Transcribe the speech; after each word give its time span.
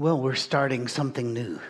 Well, 0.00 0.18
we're 0.18 0.34
starting 0.34 0.88
something 0.88 1.34
new. 1.34 1.60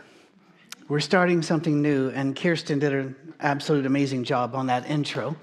We're 0.87 1.01
starting 1.01 1.43
something 1.43 1.83
new, 1.83 2.11
and 2.11 2.37
Kirsten 2.37 2.79
did 2.79 2.93
an 2.93 3.35
absolute 3.41 3.87
amazing 3.87 4.23
job 4.23 4.55
on 4.55 4.69
that 4.69 4.89
intro. 4.89 5.35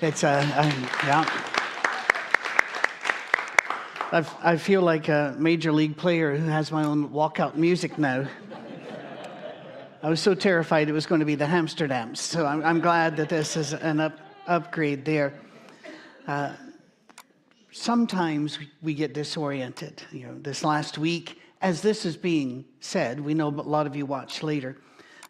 It's 0.00 0.22
uh, 0.22 0.48
I, 0.54 0.66
yeah. 1.04 1.28
I've, 4.12 4.32
I 4.40 4.56
feel 4.56 4.82
like 4.82 5.08
a 5.08 5.34
major 5.36 5.72
league 5.72 5.96
player 5.96 6.36
who 6.36 6.46
has 6.46 6.70
my 6.70 6.84
own 6.84 7.08
walkout 7.08 7.56
music 7.56 7.98
now. 7.98 8.24
I 10.04 10.08
was 10.08 10.20
so 10.20 10.32
terrified 10.32 10.88
it 10.88 10.92
was 10.92 11.06
going 11.06 11.18
to 11.18 11.26
be 11.26 11.34
the 11.34 11.44
Hamsterdams, 11.44 12.18
so 12.18 12.46
I'm, 12.46 12.62
I'm 12.62 12.80
glad 12.80 13.16
that 13.16 13.28
this 13.28 13.56
is 13.56 13.72
an 13.72 13.98
up, 13.98 14.16
upgrade 14.46 15.04
there. 15.04 15.34
Uh, 16.28 16.52
sometimes 17.72 18.60
we 18.80 18.94
get 18.94 19.12
disoriented. 19.12 20.04
You 20.12 20.28
know, 20.28 20.38
this 20.38 20.62
last 20.62 20.98
week 20.98 21.36
as 21.60 21.82
this 21.82 22.04
is 22.04 22.16
being 22.16 22.64
said, 22.80 23.20
we 23.20 23.34
know 23.34 23.48
a 23.48 23.50
lot 23.50 23.86
of 23.86 23.96
you 23.96 24.06
watched 24.06 24.42
later. 24.42 24.76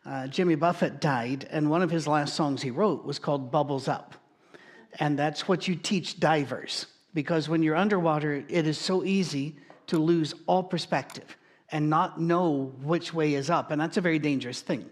Uh, 0.05 0.27
Jimmy 0.27 0.55
Buffett 0.55 1.01
died, 1.01 1.49
and 1.51 1.69
one 1.69 1.83
of 1.83 1.91
his 1.91 2.07
last 2.07 2.35
songs 2.35 2.63
he 2.63 2.71
wrote 2.71 3.05
was 3.05 3.19
called 3.19 3.51
Bubbles 3.51 3.89
Up. 3.89 4.15
And 4.99 5.19
that's 5.19 5.47
what 5.47 5.69
you 5.69 5.77
teach 5.77 6.19
divers, 6.19 6.87
because 7.15 7.49
when 7.49 7.63
you're 7.63 7.77
underwater, 7.77 8.45
it 8.49 8.67
is 8.67 8.79
so 8.79 9.05
easy 9.05 9.57
to 9.87 9.99
lose 9.99 10.35
all 10.47 10.63
perspective 10.63 11.37
and 11.71 11.91
not 11.91 12.21
know 12.21 12.73
which 12.83 13.13
way 13.13 13.35
is 13.35 13.51
up. 13.51 13.71
And 13.71 13.81
that's 13.81 13.97
a 13.97 14.01
very 14.01 14.19
dangerous 14.19 14.63
thing. 14.63 14.89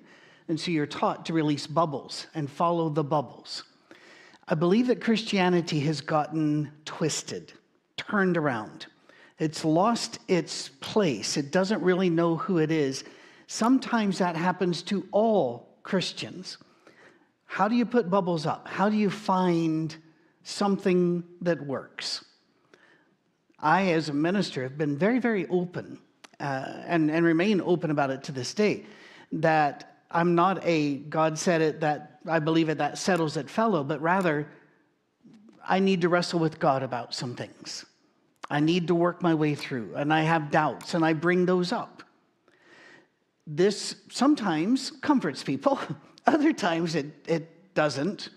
And 0.49 0.61
so 0.61 0.71
you're 0.71 0.87
taught 0.87 1.27
to 1.27 1.33
release 1.33 1.67
bubbles 1.67 2.27
and 2.35 2.51
follow 2.51 2.89
the 2.89 3.05
bubbles. 3.05 3.65
I 4.49 4.55
believe 4.55 4.87
that 4.89 5.01
Christianity 5.01 5.81
has 5.81 6.01
gotten 6.01 6.71
twisted, 6.85 7.53
turned 7.97 8.37
around. 8.37 8.87
It's 9.39 9.65
lost 9.65 10.19
its 10.29 10.69
place. 10.81 11.37
It 11.37 11.51
doesn't 11.51 11.83
really 11.83 12.11
know 12.11 12.37
who 12.37 12.59
it 12.59 12.71
is. 12.71 13.05
Sometimes 13.47 14.19
that 14.19 14.35
happens 14.35 14.83
to 14.85 15.07
all 15.13 15.77
Christians. 15.83 16.59
How 17.45 17.69
do 17.69 17.77
you 17.77 17.87
put 17.87 18.11
bubbles 18.11 18.47
up? 18.47 18.67
How 18.67 18.89
do 18.89 18.97
you 18.97 19.11
find 19.11 19.95
something 20.43 21.23
that 21.43 21.65
works? 21.65 22.25
I, 23.59 23.93
as 23.93 24.09
a 24.09 24.15
minister, 24.15 24.63
have 24.63 24.77
been 24.77 24.97
very, 24.99 25.19
very 25.19 25.47
open 25.49 25.99
uh, 26.41 26.83
and, 26.87 27.11
and 27.11 27.25
remain 27.25 27.61
open 27.61 27.91
about 27.91 28.11
it 28.11 28.25
to 28.25 28.33
this 28.33 28.53
day 28.55 28.85
that 29.33 30.03
I'm 30.11 30.35
not 30.35 30.65
a 30.65 30.97
God 30.97 31.39
said 31.39 31.61
it, 31.61 31.81
that 31.81 32.21
I 32.27 32.39
believe 32.39 32.69
it, 32.69 32.79
that 32.79 32.99
settles 32.99 33.37
it 33.37 33.51
fellow, 33.51 33.85
but 33.85 34.01
rather 34.01 34.49
I 35.67 35.79
need 35.79 36.03
to 36.03 36.09
wrestle 36.09 36.39
with 36.39 36.59
God 36.59 36.83
about 36.83 37.15
some 37.15 37.35
things. 37.35 37.85
I 38.49 38.61
need 38.61 38.89
to 38.89 38.95
work 38.95 39.23
my 39.23 39.35
way 39.35 39.55
through, 39.55 39.95
and 39.97 40.13
I 40.13 40.23
have 40.23 40.51
doubts, 40.51 40.95
and 40.95 41.05
I 41.05 41.13
bring 41.13 41.47
those 41.47 41.73
up. 41.73 42.03
This 43.47 43.97
sometimes 44.11 44.91
comforts 44.91 45.43
people, 45.43 45.79
other 46.27 46.53
times 46.53 46.95
it, 46.95 47.07
it 47.27 47.75
doesn't. 47.75 48.31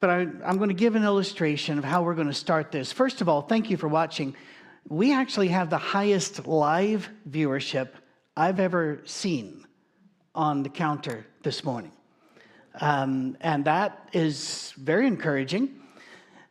But 0.00 0.10
I, 0.10 0.20
I'm 0.44 0.56
going 0.56 0.68
to 0.68 0.74
give 0.74 0.96
an 0.96 1.04
illustration 1.04 1.78
of 1.78 1.84
how 1.84 2.02
we're 2.02 2.14
going 2.14 2.26
to 2.26 2.34
start 2.34 2.72
this. 2.72 2.90
First 2.90 3.20
of 3.20 3.28
all, 3.28 3.42
thank 3.42 3.70
you 3.70 3.76
for 3.76 3.88
watching. 3.88 4.34
We 4.88 5.12
actually 5.12 5.48
have 5.48 5.68
the 5.68 5.78
highest 5.78 6.46
live 6.46 7.08
viewership 7.28 7.90
I've 8.36 8.60
ever 8.60 9.02
seen 9.04 9.66
on 10.34 10.62
the 10.62 10.70
counter 10.70 11.26
this 11.42 11.64
morning. 11.64 11.92
Um, 12.80 13.36
and 13.40 13.64
that 13.66 14.08
is 14.12 14.72
very 14.76 15.06
encouraging 15.06 15.79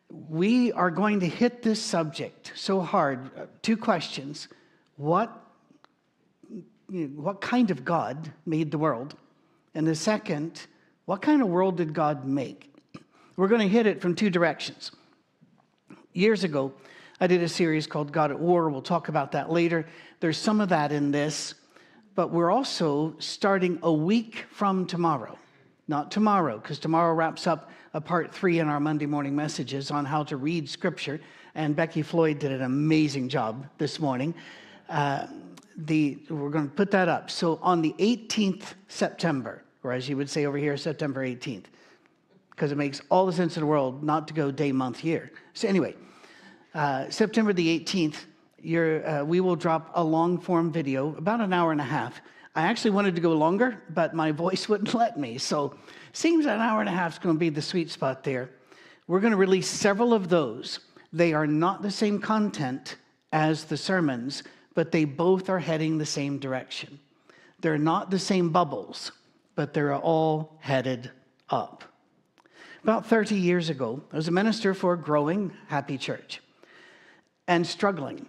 we 0.10 0.72
are 0.72 0.92
going 0.92 1.20
to 1.20 1.28
hit 1.28 1.62
this 1.62 1.82
subject 1.82 2.52
so 2.56 2.82
hard. 2.82 3.30
Uh, 3.38 3.46
two 3.62 3.78
questions. 3.78 4.48
What, 4.96 5.32
what 6.90 7.42
kind 7.42 7.72
of 7.72 7.86
God 7.86 8.32
made 8.46 8.72
the 8.72 8.78
world? 8.78 9.16
And 9.76 9.88
the 9.88 9.96
second, 9.96 10.66
what 11.06 11.22
kind 11.22 11.42
of 11.42 11.48
world 11.48 11.78
did 11.78 11.94
God 11.94 12.26
make? 12.26 12.74
We're 13.36 13.48
going 13.48 13.62
to 13.62 13.68
hit 13.68 13.86
it 13.86 14.02
from 14.02 14.16
two 14.16 14.30
directions. 14.30 14.92
Years 16.14 16.44
ago, 16.44 16.74
I 17.22 17.28
did 17.28 17.44
a 17.44 17.50
series 17.50 17.86
called 17.86 18.12
God 18.12 18.32
at 18.32 18.40
War. 18.40 18.70
We'll 18.70 18.82
talk 18.82 19.10
about 19.10 19.32
that 19.34 19.52
later. 19.52 19.86
There's 20.20 20.38
some 20.38 20.60
of 20.60 20.70
that 20.70 20.92
in 20.92 21.12
this, 21.12 21.54
but 22.16 22.32
we're 22.32 22.52
also 22.52 23.16
starting 23.20 23.80
a 23.84 23.94
week 23.94 24.46
from 24.52 24.86
tomorrow. 24.88 25.38
Not 25.88 26.12
tomorrow, 26.12 26.58
because 26.58 26.80
tomorrow 26.80 27.14
wraps 27.14 27.48
up 27.48 27.70
a 27.94 28.02
part 28.02 28.34
three 28.34 28.60
in 28.60 28.68
our 28.68 28.80
Monday 28.80 29.06
morning 29.06 29.36
messages 29.36 29.92
on 29.92 30.06
how 30.06 30.24
to 30.24 30.38
read 30.38 30.70
Scripture. 30.70 31.20
And 31.56 31.76
Becky 31.76 32.02
Floyd 32.02 32.40
did 32.40 32.52
an 32.52 32.62
amazing 32.62 33.30
job 33.30 33.66
this 33.78 34.00
morning. 34.00 34.34
Uh, 34.88 35.28
the, 35.76 36.20
we're 36.30 36.50
going 36.50 36.70
to 36.70 36.76
put 36.76 36.92
that 36.92 37.08
up. 37.08 37.32
So 37.32 37.60
on 37.62 37.82
the 37.82 37.96
18th 37.98 38.74
September, 38.88 39.64
or 39.84 39.92
as 39.92 40.08
you 40.08 40.18
would 40.18 40.30
say 40.30 40.46
over 40.46 40.58
here, 40.58 40.78
September 40.78 41.26
18th, 41.26 41.66
because 42.52 42.72
it 42.72 42.78
makes 42.78 43.02
all 43.10 43.26
the 43.26 43.34
sense 43.34 43.56
in 43.56 43.62
the 43.62 43.68
world 43.68 44.04
not 44.04 44.28
to 44.28 44.34
go 44.34 44.52
day, 44.52 44.72
month, 44.72 45.04
year. 45.04 45.32
So 45.54 45.68
anyway, 45.68 45.96
uh, 46.76 47.10
September 47.10 47.54
the 47.54 47.80
18th, 47.80 48.16
uh, 48.62 49.26
we 49.26 49.40
will 49.40 49.56
drop 49.56 49.92
a 49.96 50.04
long 50.04 50.38
form 50.38 50.72
video, 50.72 51.16
about 51.16 51.40
an 51.40 51.54
hour 51.54 51.72
and 51.72 51.82
a 51.82 51.86
half. 51.86 52.22
I 52.56 52.64
actually 52.64 52.92
wanted 52.92 53.16
to 53.16 53.22
go 53.22 53.34
longer, 53.34 53.82
but 53.90 54.14
my 54.14 54.32
voice 54.46 54.68
wouldn't 54.68 54.94
let 54.94 55.18
me. 55.18 55.38
So 55.38 55.76
Seems 56.14 56.46
an 56.46 56.60
hour 56.60 56.80
and 56.80 56.90
a 56.90 56.94
half 56.94 57.14
is 57.14 57.20
going 57.20 57.36
to 57.36 57.40
be 57.40 57.50
the 57.50 57.62
sweet 57.62 57.90
spot 57.92 58.24
there. 58.24 58.50
We're 59.08 59.20
going 59.20 59.32
to 59.32 59.38
release 59.38 59.68
several 59.68 60.14
of 60.14 60.30
those. 60.30 60.80
They 61.12 61.34
are 61.34 61.48
not 61.48 61.82
the 61.82 61.92
same 61.92 62.20
content 62.20 62.98
as 63.32 63.66
the 63.66 63.78
sermons, 63.78 64.44
but 64.74 64.92
they 64.92 65.06
both 65.06 65.50
are 65.50 65.60
heading 65.60 65.98
the 65.98 66.06
same 66.06 66.40
direction. 66.40 67.00
They're 67.60 67.78
not 67.78 68.12
the 68.12 68.20
same 68.20 68.52
bubbles, 68.52 69.12
but 69.56 69.74
they're 69.74 69.96
all 69.96 70.58
headed 70.60 71.12
up. 71.50 71.84
About 72.84 73.06
30 73.06 73.36
years 73.36 73.70
ago, 73.70 74.02
I 74.14 74.16
was 74.16 74.28
a 74.28 74.32
minister 74.32 74.74
for 74.74 74.94
a 74.94 74.98
growing, 74.98 75.52
happy 75.68 75.98
church 75.98 76.42
and 77.48 77.66
struggling. 77.66 78.26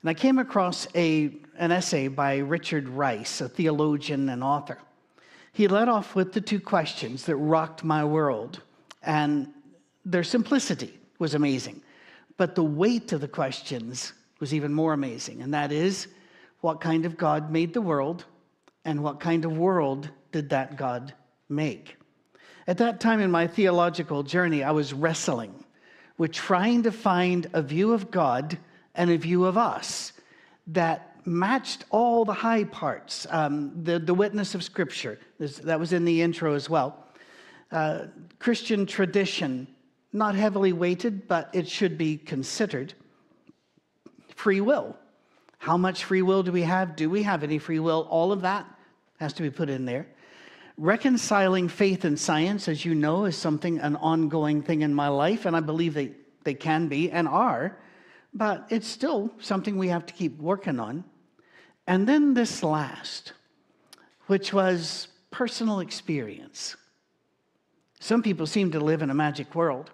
And 0.00 0.10
I 0.10 0.14
came 0.14 0.38
across 0.38 0.86
a, 0.94 1.32
an 1.58 1.70
essay 1.70 2.08
by 2.08 2.38
Richard 2.38 2.88
Rice, 2.88 3.40
a 3.40 3.48
theologian 3.48 4.28
and 4.28 4.42
author 4.42 4.78
he 5.54 5.68
led 5.68 5.88
off 5.88 6.16
with 6.16 6.32
the 6.32 6.40
two 6.40 6.58
questions 6.58 7.26
that 7.26 7.36
rocked 7.36 7.84
my 7.84 8.04
world. 8.04 8.60
And 9.02 9.48
their 10.04 10.24
simplicity 10.24 10.98
was 11.20 11.34
amazing. 11.34 11.80
But 12.36 12.56
the 12.56 12.64
weight 12.64 13.12
of 13.12 13.20
the 13.20 13.28
questions 13.28 14.12
was 14.40 14.52
even 14.52 14.74
more 14.74 14.92
amazing. 14.92 15.42
And 15.42 15.54
that 15.54 15.70
is 15.70 16.08
what 16.60 16.80
kind 16.80 17.06
of 17.06 17.16
God 17.16 17.52
made 17.52 17.72
the 17.72 17.80
world? 17.80 18.24
And 18.84 19.04
what 19.04 19.20
kind 19.20 19.44
of 19.44 19.56
world 19.56 20.10
did 20.32 20.50
that 20.50 20.76
God 20.76 21.14
make? 21.48 21.98
At 22.66 22.78
that 22.78 22.98
time 22.98 23.20
in 23.20 23.30
my 23.30 23.46
theological 23.46 24.24
journey, 24.24 24.64
I 24.64 24.72
was 24.72 24.92
wrestling 24.92 25.54
with 26.18 26.32
trying 26.32 26.82
to 26.82 26.90
find 26.90 27.46
a 27.52 27.62
view 27.62 27.92
of 27.92 28.10
God 28.10 28.58
and 28.96 29.08
a 29.08 29.16
view 29.16 29.44
of 29.44 29.56
us 29.56 30.12
that 30.66 31.13
matched 31.26 31.84
all 31.90 32.24
the 32.24 32.32
high 32.32 32.64
parts. 32.64 33.26
Um, 33.30 33.82
the, 33.82 33.98
the 33.98 34.14
witness 34.14 34.54
of 34.54 34.62
Scripture, 34.62 35.18
that 35.38 35.80
was 35.80 35.92
in 35.92 36.04
the 36.04 36.22
intro 36.22 36.54
as 36.54 36.68
well. 36.68 37.04
Uh, 37.70 38.06
Christian 38.38 38.86
tradition, 38.86 39.66
not 40.12 40.34
heavily 40.34 40.72
weighted, 40.72 41.26
but 41.26 41.50
it 41.52 41.68
should 41.68 41.98
be 41.98 42.16
considered. 42.16 42.94
Free 44.34 44.60
will. 44.60 44.96
How 45.58 45.76
much 45.76 46.04
free 46.04 46.22
will 46.22 46.42
do 46.42 46.52
we 46.52 46.62
have? 46.62 46.94
Do 46.94 47.08
we 47.08 47.22
have 47.22 47.42
any 47.42 47.58
free 47.58 47.78
will? 47.78 48.06
All 48.10 48.32
of 48.32 48.42
that 48.42 48.66
has 49.18 49.32
to 49.34 49.42
be 49.42 49.50
put 49.50 49.70
in 49.70 49.86
there. 49.86 50.06
Reconciling 50.76 51.68
faith 51.68 52.04
and 52.04 52.18
science, 52.18 52.68
as 52.68 52.84
you 52.84 52.94
know, 52.94 53.24
is 53.24 53.36
something, 53.36 53.78
an 53.78 53.96
ongoing 53.96 54.60
thing 54.60 54.82
in 54.82 54.92
my 54.92 55.08
life, 55.08 55.46
and 55.46 55.56
I 55.56 55.60
believe 55.60 55.94
they, 55.94 56.12
they 56.42 56.54
can 56.54 56.88
be 56.88 57.10
and 57.10 57.28
are, 57.28 57.78
but 58.34 58.66
it's 58.70 58.88
still 58.88 59.30
something 59.38 59.78
we 59.78 59.88
have 59.88 60.04
to 60.06 60.12
keep 60.12 60.38
working 60.38 60.80
on. 60.80 61.04
And 61.86 62.08
then 62.08 62.34
this 62.34 62.62
last, 62.62 63.32
which 64.26 64.52
was 64.52 65.08
personal 65.30 65.80
experience. 65.80 66.76
Some 68.00 68.22
people 68.22 68.46
seem 68.46 68.70
to 68.72 68.80
live 68.80 69.02
in 69.02 69.10
a 69.10 69.14
magic 69.14 69.54
world. 69.54 69.90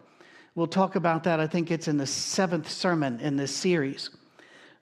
We'll 0.55 0.67
talk 0.67 0.95
about 0.97 1.25
that. 1.25 1.41
I 1.41 1.47
think 1.47 1.71
it's 1.71 1.89
in 1.89 1.97
the 1.97 2.07
seventh 2.07 2.71
sermon 2.71 3.21
in 3.21 3.37
this 3.37 3.55
series. 3.55 4.11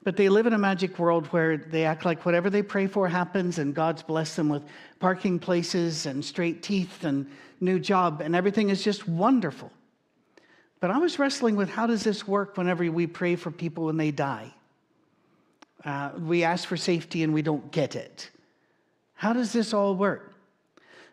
but 0.04 0.16
they 0.16 0.28
live 0.28 0.46
in 0.46 0.54
a 0.54 0.58
magic 0.58 0.98
world 0.98 1.26
where 1.28 1.58
they 1.58 1.84
act 1.84 2.04
like 2.04 2.24
whatever 2.24 2.48
they 2.48 2.62
pray 2.62 2.86
for 2.86 3.08
happens 3.08 3.58
and 3.58 3.74
God's 3.74 4.02
blessed 4.02 4.36
them 4.36 4.48
with 4.48 4.62
parking 5.00 5.38
places 5.38 6.06
and 6.06 6.24
straight 6.24 6.62
teeth 6.62 7.04
and 7.04 7.30
new 7.60 7.78
job 7.78 8.22
and 8.22 8.34
everything 8.34 8.70
is 8.70 8.82
just 8.82 9.06
wonderful. 9.06 9.70
But 10.80 10.90
I 10.90 10.98
was 10.98 11.18
wrestling 11.18 11.56
with 11.56 11.68
how 11.68 11.86
does 11.86 12.04
this 12.04 12.26
work 12.26 12.56
whenever 12.56 12.90
we 12.90 13.06
pray 13.06 13.36
for 13.36 13.50
people 13.50 13.84
when 13.84 13.96
they 13.96 14.10
die? 14.10 14.54
Uh, 15.84 16.10
we 16.18 16.44
ask 16.44 16.66
for 16.66 16.76
safety 16.76 17.22
and 17.22 17.32
we 17.32 17.42
don't 17.42 17.70
get 17.70 17.96
it. 17.96 18.30
How 19.14 19.32
does 19.32 19.52
this 19.52 19.72
all 19.72 19.94
work? 19.94 20.34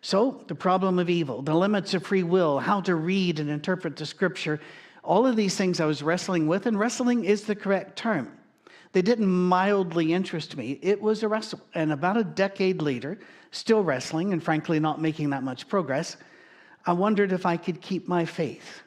So, 0.00 0.44
the 0.46 0.54
problem 0.54 0.98
of 0.98 1.10
evil, 1.10 1.42
the 1.42 1.54
limits 1.54 1.94
of 1.94 2.06
free 2.06 2.22
will, 2.22 2.60
how 2.60 2.80
to 2.82 2.94
read 2.94 3.40
and 3.40 3.50
interpret 3.50 3.96
the 3.96 4.06
scripture, 4.06 4.60
all 5.02 5.26
of 5.26 5.36
these 5.36 5.56
things 5.56 5.80
I 5.80 5.86
was 5.86 6.02
wrestling 6.02 6.46
with, 6.46 6.66
and 6.66 6.78
wrestling 6.78 7.24
is 7.24 7.42
the 7.42 7.56
correct 7.56 7.96
term. 7.96 8.30
They 8.92 9.02
didn't 9.02 9.26
mildly 9.26 10.12
interest 10.12 10.56
me, 10.56 10.78
it 10.82 11.00
was 11.00 11.22
a 11.22 11.28
wrestle. 11.28 11.60
And 11.74 11.92
about 11.92 12.16
a 12.16 12.24
decade 12.24 12.80
later, 12.80 13.18
still 13.50 13.82
wrestling 13.82 14.32
and 14.32 14.42
frankly 14.42 14.78
not 14.78 15.00
making 15.00 15.30
that 15.30 15.42
much 15.42 15.68
progress, 15.68 16.16
I 16.86 16.92
wondered 16.92 17.32
if 17.32 17.44
I 17.44 17.56
could 17.56 17.80
keep 17.80 18.06
my 18.06 18.24
faith, 18.24 18.82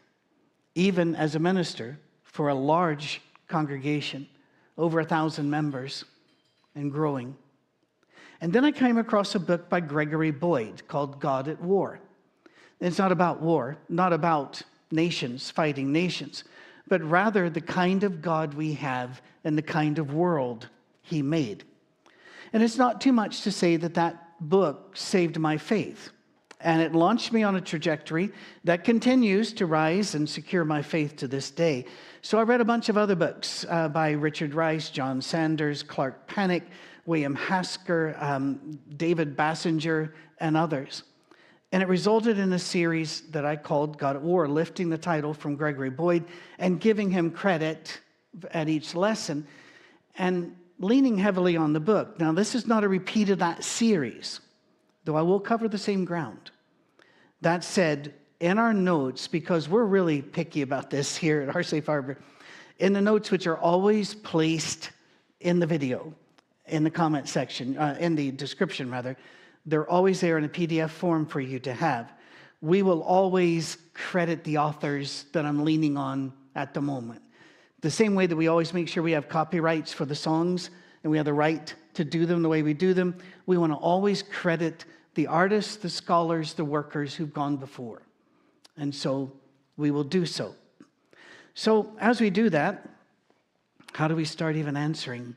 even 0.76 1.16
as 1.16 1.36
a 1.36 1.40
minister 1.40 2.00
for 2.24 2.50
a 2.50 2.56
large 2.56 3.22
congregation, 3.48 4.28
over 4.80 5.02
a 5.02 5.06
thousand 5.06 5.50
members 5.50 6.06
and 6.74 6.92
growing. 6.92 7.36
And 8.42 8.54
then 8.54 8.64
I 8.64 8.72
came 8.72 8.98
across 8.98 9.36
a 9.36 9.40
book 9.40 9.70
by 9.70 9.82
Gregory 9.82 10.32
Boyd 10.32 10.88
called 10.88 11.20
God 11.20 11.50
at 11.50 11.62
War. 11.62 12.00
It's 12.80 12.98
not 12.98 13.12
about 13.12 13.42
war, 13.42 13.78
not 13.90 14.14
about 14.14 14.62
nations 14.90 15.52
fighting 15.52 15.92
nations, 15.92 16.46
but 16.88 17.04
rather 17.04 17.50
the 17.50 17.62
kind 17.62 18.06
of 18.06 18.22
God 18.22 18.54
we 18.54 18.74
have 18.76 19.22
and 19.44 19.58
the 19.58 19.62
kind 19.62 20.00
of 20.00 20.14
world 20.14 20.70
he 21.02 21.22
made. 21.22 21.66
And 22.54 22.64
it's 22.64 22.78
not 22.78 23.02
too 23.02 23.12
much 23.12 23.42
to 23.42 23.52
say 23.52 23.76
that 23.76 23.96
that 23.96 24.40
book 24.40 24.96
saved 24.96 25.38
my 25.38 25.58
faith. 25.58 26.12
And 26.62 26.82
it 26.82 26.94
launched 26.94 27.32
me 27.32 27.44
on 27.44 27.56
a 27.56 27.62
trajectory 27.62 28.32
that 28.66 28.84
continues 28.84 29.54
to 29.54 29.66
rise 29.66 30.16
and 30.16 30.30
secure 30.30 30.66
my 30.66 30.82
faith 30.82 31.16
to 31.18 31.28
this 31.28 31.52
day. 31.52 31.86
So 32.22 32.38
I 32.38 32.44
read 32.44 32.60
a 32.60 32.66
bunch 32.66 32.90
of 32.90 32.98
other 32.98 33.16
books 33.16 33.66
uh, 33.70 33.88
by 33.88 34.12
Richard 34.12 34.54
Rice, 34.54 34.90
John 34.90 35.22
Sanders, 35.22 35.84
Clark 35.84 36.28
Pinnock, 36.28 36.64
William 37.06 37.36
Hasker, 37.36 38.16
um, 38.22 38.78
David 38.98 39.38
Basinger, 39.38 40.12
and 40.40 40.58
others. 40.58 41.04
And 41.72 41.84
it 41.84 41.88
resulted 41.88 42.40
in 42.40 42.52
a 42.54 42.60
series 42.60 43.22
that 43.32 43.46
I 43.46 43.56
called 43.56 43.98
God 43.98 44.16
at 44.16 44.22
War, 44.22 44.48
lifting 44.48 44.90
the 44.90 44.98
title 44.98 45.34
from 45.34 45.56
Gregory 45.56 45.92
Boyd 45.92 46.26
and 46.58 46.80
giving 46.80 47.12
him 47.12 47.32
credit 47.32 48.00
at 48.52 48.68
each 48.68 48.96
lesson 48.96 49.48
and 50.18 50.56
leaning 50.80 51.18
heavily 51.18 51.58
on 51.58 51.74
the 51.74 51.80
book. 51.80 52.20
Now, 52.20 52.32
this 52.32 52.56
is 52.56 52.66
not 52.66 52.84
a 52.84 52.88
repeat 52.88 53.30
of 53.30 53.40
that 53.40 53.64
series, 53.64 54.40
though 55.10 55.16
I 55.16 55.24
will 55.24 55.40
cover 55.40 55.68
the 55.68 55.80
same 55.80 56.06
ground. 56.06 56.52
That 57.42 57.64
said, 57.64 58.14
in 58.40 58.60
our 58.60 58.76
notes, 58.76 59.28
because 59.28 59.68
we're 59.68 59.86
really 59.86 60.22
picky 60.22 60.62
about 60.62 60.92
this 60.92 61.18
here 61.18 61.42
at 61.42 61.56
Our 61.56 61.64
Safe 61.64 61.88
Harbor, 61.88 62.20
in 62.78 62.94
the 62.94 63.02
notes, 63.02 63.32
which 63.32 63.48
are 63.48 63.58
always 63.58 64.14
placed 64.14 64.92
in 65.40 65.58
the 65.58 65.66
video, 65.66 66.14
in 66.68 66.84
the 66.84 66.92
comment 66.92 67.28
section, 67.28 67.76
uh, 67.76 67.98
in 68.00 68.14
the 68.14 68.30
description 68.30 68.92
rather. 68.92 69.18
They're 69.66 69.90
always 69.90 70.22
there 70.22 70.38
in 70.38 70.44
a 70.44 70.50
PDF 70.50 70.92
form 70.92 71.26
for 71.26 71.42
you 71.42 71.58
to 71.62 71.74
have. 71.74 72.14
We 72.62 72.84
will 72.84 73.02
always 73.02 73.80
credit 73.96 74.44
the 74.44 74.60
authors 74.60 75.26
that 75.32 75.44
I'm 75.44 75.66
leaning 75.66 75.98
on 75.98 76.34
at 76.54 76.76
the 76.76 76.82
moment. 76.82 77.24
The 77.82 77.90
same 77.90 78.14
way 78.14 78.28
that 78.28 78.36
we 78.36 78.48
always 78.48 78.76
make 78.76 78.88
sure 78.88 79.02
we 79.02 79.14
have 79.14 79.28
copyrights 79.28 79.92
for 79.92 80.06
the 80.06 80.14
songs 80.14 80.70
and 81.02 81.10
we 81.10 81.18
have 81.18 81.26
the 81.26 81.34
right 81.34 81.74
to 81.96 82.06
do 82.06 82.28
them 82.28 82.44
the 82.44 82.50
way 82.50 82.62
we 82.62 82.76
do 82.76 82.94
them, 82.94 83.18
we 83.48 83.58
want 83.58 83.72
to 83.72 83.78
always 83.78 84.22
credit 84.22 84.86
the 85.20 85.28
artists, 85.28 85.76
the 85.76 85.90
scholars, 85.90 86.54
the 86.54 86.64
workers 86.64 87.14
who've 87.14 87.34
gone 87.34 87.58
before. 87.58 88.02
And 88.78 88.96
so 88.96 89.30
we 89.76 89.92
will 89.92 90.06
do 90.06 90.26
so. 90.26 90.56
So, 91.54 91.92
as 92.00 92.22
we 92.22 92.30
do 92.30 92.50
that, 92.52 92.88
how 93.92 94.08
do 94.08 94.16
we 94.16 94.24
start 94.24 94.56
even 94.56 94.78
answering 94.78 95.36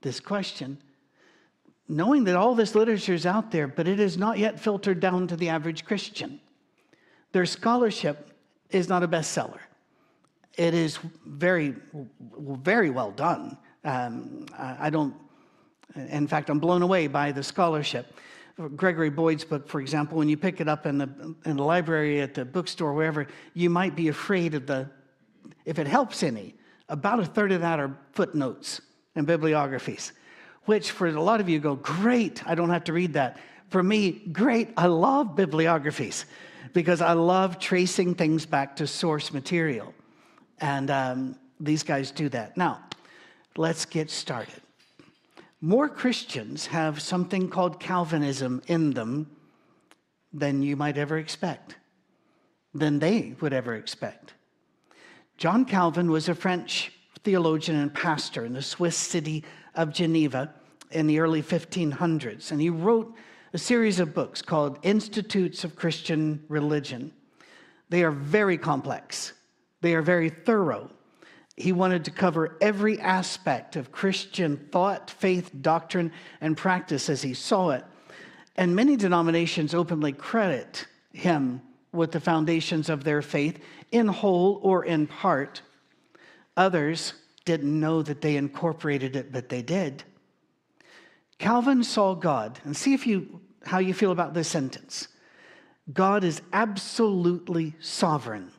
this 0.00 0.20
question, 0.20 0.78
knowing 1.88 2.22
that 2.22 2.36
all 2.36 2.54
this 2.54 2.76
literature 2.76 3.14
is 3.14 3.26
out 3.26 3.50
there, 3.50 3.66
but 3.66 3.88
it 3.88 3.98
is 3.98 4.16
not 4.16 4.38
yet 4.38 4.60
filtered 4.60 5.00
down 5.00 5.26
to 5.26 5.34
the 5.34 5.48
average 5.48 5.84
Christian. 5.84 6.38
Their 7.32 7.46
scholarship 7.46 8.30
is 8.70 8.88
not 8.88 9.02
a 9.02 9.08
bestseller. 9.08 9.58
It 10.56 10.72
is 10.72 11.00
very, 11.26 11.74
very 12.62 12.90
well 12.90 13.10
done. 13.10 13.58
Um, 13.82 14.46
I 14.56 14.88
don't, 14.88 15.16
in 15.96 16.28
fact, 16.28 16.48
I'm 16.48 16.60
blown 16.60 16.82
away 16.82 17.08
by 17.08 17.32
the 17.32 17.42
scholarship. 17.42 18.14
Gregory 18.76 19.10
Boyd's 19.10 19.44
book, 19.44 19.68
for 19.68 19.80
example, 19.80 20.18
when 20.18 20.28
you 20.28 20.36
pick 20.36 20.60
it 20.60 20.68
up 20.68 20.86
in 20.86 20.98
the, 20.98 21.34
in 21.44 21.56
the 21.56 21.62
library, 21.62 22.20
at 22.20 22.34
the 22.34 22.44
bookstore, 22.44 22.92
wherever, 22.92 23.26
you 23.52 23.68
might 23.68 23.96
be 23.96 24.08
afraid 24.08 24.54
of 24.54 24.66
the, 24.66 24.88
if 25.64 25.78
it 25.78 25.86
helps 25.86 26.22
any, 26.22 26.54
about 26.88 27.18
a 27.18 27.24
third 27.24 27.50
of 27.50 27.62
that 27.62 27.80
are 27.80 27.96
footnotes 28.12 28.80
and 29.16 29.26
bibliographies, 29.26 30.12
which 30.66 30.92
for 30.92 31.08
a 31.08 31.22
lot 31.22 31.40
of 31.40 31.48
you 31.48 31.58
go, 31.58 31.74
great, 31.76 32.46
I 32.46 32.54
don't 32.54 32.70
have 32.70 32.84
to 32.84 32.92
read 32.92 33.14
that. 33.14 33.38
For 33.70 33.82
me, 33.82 34.22
great, 34.32 34.70
I 34.76 34.86
love 34.86 35.34
bibliographies 35.34 36.26
because 36.72 37.00
I 37.00 37.14
love 37.14 37.58
tracing 37.58 38.14
things 38.14 38.46
back 38.46 38.76
to 38.76 38.86
source 38.86 39.32
material. 39.32 39.94
And 40.60 40.90
um, 40.90 41.38
these 41.58 41.82
guys 41.82 42.12
do 42.12 42.28
that. 42.28 42.56
Now, 42.56 42.80
let's 43.56 43.84
get 43.84 44.10
started. 44.10 44.60
More 45.64 45.88
Christians 45.88 46.66
have 46.66 47.00
something 47.00 47.48
called 47.48 47.80
Calvinism 47.80 48.60
in 48.66 48.90
them 48.90 49.30
than 50.30 50.62
you 50.62 50.76
might 50.76 50.98
ever 50.98 51.16
expect, 51.16 51.76
than 52.74 52.98
they 52.98 53.34
would 53.40 53.54
ever 53.54 53.74
expect. 53.74 54.34
John 55.38 55.64
Calvin 55.64 56.10
was 56.10 56.28
a 56.28 56.34
French 56.34 56.92
theologian 57.22 57.78
and 57.78 57.94
pastor 57.94 58.44
in 58.44 58.52
the 58.52 58.60
Swiss 58.60 58.94
city 58.94 59.42
of 59.74 59.90
Geneva 59.90 60.52
in 60.90 61.06
the 61.06 61.18
early 61.18 61.42
1500s. 61.42 62.50
And 62.50 62.60
he 62.60 62.68
wrote 62.68 63.14
a 63.54 63.58
series 63.58 64.00
of 64.00 64.12
books 64.12 64.42
called 64.42 64.78
Institutes 64.82 65.64
of 65.64 65.76
Christian 65.76 66.44
Religion. 66.48 67.10
They 67.88 68.04
are 68.04 68.10
very 68.10 68.58
complex, 68.58 69.32
they 69.80 69.94
are 69.94 70.02
very 70.02 70.28
thorough. 70.28 70.90
He 71.56 71.72
wanted 71.72 72.04
to 72.06 72.10
cover 72.10 72.56
every 72.60 73.00
aspect 73.00 73.76
of 73.76 73.92
Christian 73.92 74.68
thought, 74.72 75.10
faith, 75.10 75.50
doctrine, 75.60 76.12
and 76.40 76.56
practice 76.56 77.08
as 77.08 77.22
he 77.22 77.34
saw 77.34 77.70
it. 77.70 77.84
And 78.56 78.74
many 78.74 78.96
denominations 78.96 79.74
openly 79.74 80.12
credit 80.12 80.86
him 81.12 81.62
with 81.92 82.10
the 82.10 82.20
foundations 82.20 82.88
of 82.88 83.04
their 83.04 83.22
faith, 83.22 83.60
in 83.92 84.08
whole 84.08 84.58
or 84.62 84.84
in 84.84 85.06
part. 85.06 85.62
Others 86.56 87.14
didn't 87.44 87.78
know 87.78 88.02
that 88.02 88.20
they 88.20 88.36
incorporated 88.36 89.14
it, 89.14 89.30
but 89.30 89.48
they 89.48 89.62
did. 89.62 90.02
Calvin 91.38 91.84
saw 91.84 92.14
God, 92.14 92.58
and 92.64 92.76
see 92.76 92.94
if 92.94 93.06
you 93.06 93.40
how 93.66 93.78
you 93.78 93.94
feel 93.94 94.10
about 94.10 94.34
this 94.34 94.48
sentence. 94.48 95.08
God 95.92 96.24
is 96.24 96.42
absolutely 96.52 97.74
sovereign, 97.80 98.50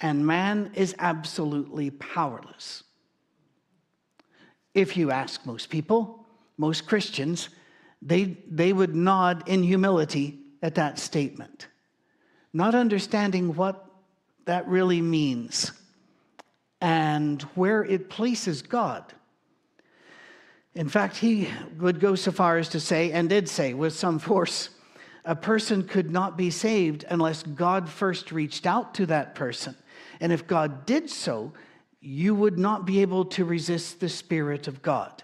and 0.00 0.26
man 0.26 0.70
is 0.74 0.94
absolutely 0.98 1.90
powerless. 1.90 2.84
If 4.74 4.96
you 4.96 5.10
ask 5.10 5.44
most 5.44 5.68
people, 5.68 6.24
most 6.56 6.86
Christians, 6.86 7.48
they, 8.00 8.38
they 8.48 8.72
would 8.72 8.94
nod 8.94 9.48
in 9.48 9.62
humility 9.62 10.38
at 10.62 10.76
that 10.76 10.98
statement, 10.98 11.68
not 12.52 12.74
understanding 12.74 13.54
what 13.54 13.84
that 14.46 14.66
really 14.68 15.00
means 15.00 15.72
and 16.80 17.42
where 17.54 17.84
it 17.84 18.08
places 18.08 18.62
God. 18.62 19.12
In 20.74 20.88
fact, 20.88 21.16
he 21.16 21.48
would 21.78 22.00
go 22.00 22.14
so 22.14 22.30
far 22.30 22.56
as 22.56 22.68
to 22.70 22.80
say, 22.80 23.12
and 23.12 23.28
did 23.28 23.48
say 23.48 23.74
with 23.74 23.92
some 23.92 24.18
force, 24.18 24.70
a 25.24 25.36
person 25.36 25.82
could 25.82 26.10
not 26.10 26.36
be 26.36 26.50
saved 26.50 27.04
unless 27.08 27.42
God 27.42 27.88
first 27.88 28.32
reached 28.32 28.66
out 28.66 28.94
to 28.94 29.06
that 29.06 29.34
person. 29.34 29.76
And 30.20 30.32
if 30.32 30.46
God 30.46 30.86
did 30.86 31.08
so, 31.10 31.52
you 32.00 32.34
would 32.34 32.58
not 32.58 32.86
be 32.86 33.02
able 33.02 33.24
to 33.26 33.44
resist 33.44 34.00
the 34.00 34.08
Spirit 34.08 34.68
of 34.68 34.82
God. 34.82 35.22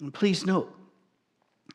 And 0.00 0.12
please 0.12 0.44
note, 0.46 0.74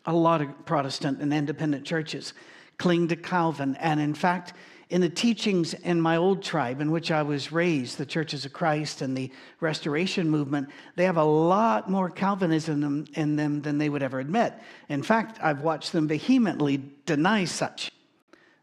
a 0.06 0.14
lot 0.14 0.42
of 0.42 0.66
Protestant 0.66 1.22
and 1.22 1.34
independent 1.34 1.86
churches 1.86 2.34
cling 2.78 3.08
to 3.10 3.16
Calvin, 3.16 3.76
and 3.78 4.00
in 4.00 4.14
fact, 4.14 4.54
in 4.90 5.02
the 5.02 5.10
teachings 5.10 5.74
in 5.74 6.00
my 6.00 6.16
old 6.16 6.42
tribe 6.42 6.80
in 6.80 6.92
which 6.92 7.12
I 7.12 7.22
was 7.22 7.52
raised, 7.52 7.98
the 7.98 8.06
Churches 8.06 8.46
of 8.46 8.54
Christ 8.54 9.02
and 9.02 9.18
the 9.18 9.32
Restoration 9.60 10.30
Movement, 10.30 10.70
they 10.96 11.04
have 11.04 11.18
a 11.18 11.24
lot 11.24 11.90
more 11.90 12.10
Calvinism 12.10 13.06
in 13.16 13.36
them 13.36 13.62
than 13.62 13.78
they 13.78 13.90
would 13.90 14.04
ever 14.04 14.20
admit. 14.20 14.54
In 14.88 15.04
fact, 15.04 15.40
I've 15.42 15.62
watched 15.62 15.92
them 15.92 16.08
vehemently 16.08 16.82
deny 17.06 17.44
such. 17.44 17.92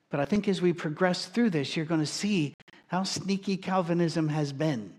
But 0.09 0.21
I 0.21 0.25
think 0.25 0.49
as 0.49 0.63
we 0.63 0.73
progress 0.73 1.27
through 1.27 1.51
this, 1.51 1.77
you're 1.77 1.85
going 1.85 2.01
to 2.01 2.07
see 2.07 2.55
how 2.87 3.03
sneaky 3.03 3.57
Calvinism 3.57 4.29
has 4.29 4.53
been 4.53 4.95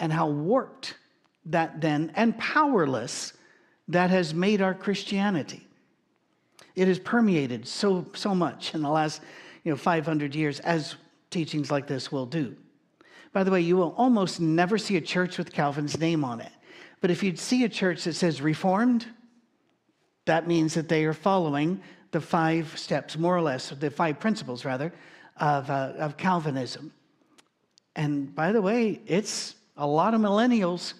and 0.00 0.12
how 0.12 0.28
warped 0.28 0.94
that 1.46 1.80
then 1.80 2.12
and 2.16 2.36
powerless 2.38 3.32
that 3.88 4.10
has 4.10 4.34
made 4.34 4.62
our 4.62 4.74
Christianity. 4.74 5.66
It 6.74 6.88
has 6.88 6.98
permeated 6.98 7.68
so, 7.68 8.06
so 8.14 8.34
much 8.34 8.74
in 8.74 8.82
the 8.82 8.90
last 8.90 9.22
you 9.62 9.72
know, 9.72 9.76
500 9.76 10.34
years, 10.34 10.60
as 10.60 10.96
teachings 11.30 11.70
like 11.70 11.86
this 11.86 12.10
will 12.10 12.26
do. 12.26 12.56
By 13.32 13.44
the 13.44 13.50
way, 13.50 13.60
you 13.60 13.76
will 13.76 13.94
almost 13.96 14.40
never 14.40 14.78
see 14.78 14.96
a 14.96 15.00
church 15.00 15.38
with 15.38 15.52
Calvin's 15.52 15.98
name 15.98 16.24
on 16.24 16.40
it. 16.40 16.52
But 17.00 17.10
if 17.10 17.22
you'd 17.22 17.38
see 17.38 17.64
a 17.64 17.68
church 17.68 18.04
that 18.04 18.14
says 18.14 18.40
Reformed, 18.40 19.06
that 20.26 20.46
means 20.46 20.74
that 20.74 20.88
they 20.88 21.04
are 21.04 21.12
following 21.12 21.82
the 22.12 22.20
five 22.20 22.78
steps, 22.78 23.18
more 23.18 23.36
or 23.36 23.42
less, 23.42 23.70
the 23.70 23.90
five 23.90 24.20
principles, 24.20 24.64
rather, 24.64 24.92
of, 25.36 25.68
uh, 25.68 25.92
of 25.98 26.16
Calvinism. 26.16 26.92
And 27.96 28.34
by 28.34 28.52
the 28.52 28.62
way, 28.62 29.00
it's 29.06 29.54
a 29.76 29.86
lot 29.86 30.14
of 30.14 30.20
millennials, 30.20 30.94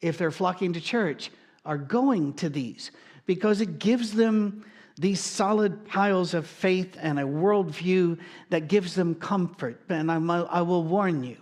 if 0.00 0.18
they're 0.18 0.30
flocking 0.30 0.72
to 0.74 0.80
church, 0.80 1.30
are 1.64 1.78
going 1.78 2.32
to 2.34 2.48
these 2.48 2.90
because 3.26 3.60
it 3.60 3.78
gives 3.78 4.12
them 4.12 4.64
these 4.98 5.20
solid 5.20 5.84
piles 5.86 6.32
of 6.32 6.46
faith 6.46 6.96
and 7.00 7.18
a 7.18 7.22
worldview 7.22 8.18
that 8.48 8.68
gives 8.68 8.94
them 8.94 9.14
comfort. 9.14 9.80
And 9.88 10.10
I'm, 10.10 10.30
I 10.30 10.62
will 10.62 10.84
warn 10.84 11.22
you 11.22 11.36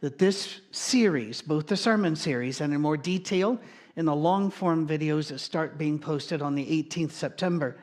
that 0.00 0.18
this 0.18 0.60
series, 0.72 1.42
both 1.42 1.66
the 1.66 1.76
sermon 1.76 2.16
series 2.16 2.60
and 2.60 2.72
in 2.74 2.80
more 2.80 2.96
detail 2.96 3.60
in 3.96 4.06
the 4.06 4.14
long 4.14 4.50
form 4.50 4.88
videos 4.88 5.28
that 5.28 5.38
start 5.38 5.78
being 5.78 5.98
posted 5.98 6.42
on 6.42 6.54
the 6.54 6.64
18th 6.64 7.12
September, 7.12 7.78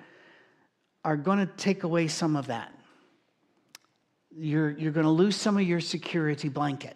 are 1.05 1.15
going 1.15 1.39
to 1.39 1.45
take 1.45 1.83
away 1.83 2.07
some 2.07 2.35
of 2.35 2.47
that. 2.47 2.73
You're, 4.37 4.71
you're 4.71 4.91
going 4.91 5.05
to 5.05 5.11
lose 5.11 5.35
some 5.35 5.57
of 5.57 5.63
your 5.63 5.79
security 5.79 6.49
blanket. 6.49 6.95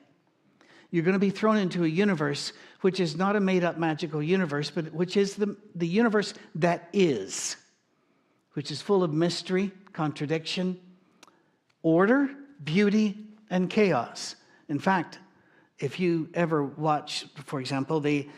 You're 0.91 1.03
going 1.03 1.13
to 1.13 1.19
be 1.19 1.29
thrown 1.29 1.57
into 1.57 1.86
a 1.86 1.88
universe 1.88 2.53
which 2.81 3.00
is 3.00 3.15
not 3.15 3.36
a 3.36 3.39
made 3.39 3.63
up 3.63 3.77
magical 3.77 4.21
universe, 4.21 4.69
but 4.69 4.91
which 4.93 5.15
is 5.15 5.36
the, 5.36 5.55
the 5.75 5.88
universe 5.88 6.33
that 6.55 6.89
is 6.93 7.55
which 8.53 8.71
is 8.71 8.81
full 8.81 9.03
of 9.03 9.13
mystery, 9.13 9.71
contradiction, 9.93 10.79
order, 11.83 12.29
beauty, 12.63 13.17
and 13.50 13.69
chaos. 13.69 14.36
In 14.67 14.79
fact, 14.79 15.19
if 15.79 16.00
you 16.00 16.29
ever 16.33 16.63
watch, 16.63 17.25
for 17.45 17.60
example, 17.60 18.00
the 18.00 18.29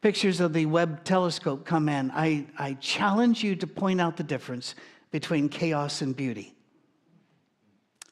pictures 0.00 0.40
of 0.40 0.52
the 0.52 0.66
Webb 0.66 1.04
telescope 1.04 1.64
come 1.64 1.88
in, 1.88 2.10
I, 2.10 2.46
I 2.58 2.74
challenge 2.74 3.42
you 3.42 3.56
to 3.56 3.66
point 3.66 4.00
out 4.00 4.16
the 4.16 4.22
difference 4.22 4.74
between 5.10 5.48
chaos 5.48 6.02
and 6.02 6.16
beauty. 6.16 6.54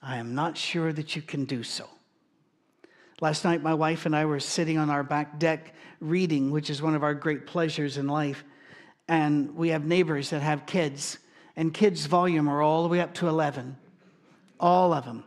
I 0.03 0.17
am 0.17 0.35
not 0.35 0.57
sure 0.57 0.93
that 0.93 1.15
you 1.15 1.23
can 1.23 1.45
do 1.45 1.63
so. 1.63 1.89
Last 3.21 3.45
night, 3.45 3.63
my 3.63 3.75
wife 3.75 4.07
and 4.07 4.17
I 4.17 4.25
were 4.25 4.41
sitting 4.41 4.79
on 4.79 4.89
our 4.89 5.03
back 5.03 5.39
deck 5.39 5.75
reading, 6.01 6.51
which 6.51 6.71
is 6.71 6.81
one 6.81 6.95
of 6.95 7.03
our 7.03 7.15
great 7.15 7.47
pleasures 7.47 7.99
in 7.99 8.09
life. 8.09 8.45
And 9.09 9.55
we 9.57 9.71
have 9.71 9.85
neighbors 9.85 10.31
that 10.31 10.41
have 10.41 10.65
kids 10.65 11.19
and 11.57 11.75
kids' 11.75 12.07
volume 12.07 12.49
are 12.49 12.63
all 12.63 12.83
the 12.83 12.89
way 12.89 13.01
up 13.01 13.13
to 13.15 13.29
11. 13.29 13.77
All 14.59 14.93
of 14.95 15.05
them. 15.05 15.25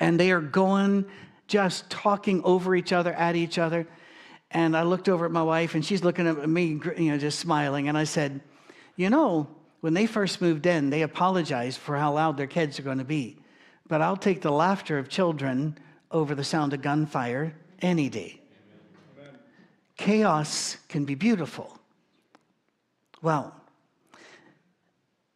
And 0.00 0.18
they 0.18 0.32
are 0.32 0.40
going, 0.40 1.04
just 1.46 1.90
talking 1.90 2.42
over 2.42 2.74
each 2.74 2.92
other, 2.92 3.12
at 3.12 3.36
each 3.36 3.58
other. 3.58 3.86
And 4.50 4.76
I 4.76 4.82
looked 4.82 5.08
over 5.08 5.26
at 5.26 5.30
my 5.30 5.42
wife, 5.42 5.74
and 5.76 5.84
she's 5.84 6.02
looking 6.02 6.26
at 6.26 6.48
me, 6.48 6.80
you 6.96 7.12
know, 7.12 7.18
just 7.18 7.38
smiling. 7.38 7.88
And 7.88 7.96
I 7.96 8.04
said, 8.04 8.40
You 8.96 9.10
know, 9.10 9.46
when 9.80 9.94
they 9.94 10.06
first 10.06 10.40
moved 10.40 10.66
in, 10.66 10.90
they 10.90 11.02
apologized 11.02 11.78
for 11.78 11.96
how 11.96 12.14
loud 12.14 12.36
their 12.36 12.48
kids 12.48 12.80
are 12.80 12.82
going 12.82 12.98
to 12.98 13.04
be. 13.04 13.39
But 13.90 14.00
I'll 14.02 14.16
take 14.16 14.40
the 14.40 14.52
laughter 14.52 14.98
of 14.98 15.08
children 15.08 15.76
over 16.12 16.36
the 16.36 16.44
sound 16.44 16.72
of 16.72 16.80
gunfire 16.80 17.56
any 17.82 18.08
day. 18.08 18.40
Amen. 19.18 19.34
Chaos 19.96 20.76
can 20.88 21.04
be 21.04 21.16
beautiful. 21.16 21.76
Well, 23.20 23.52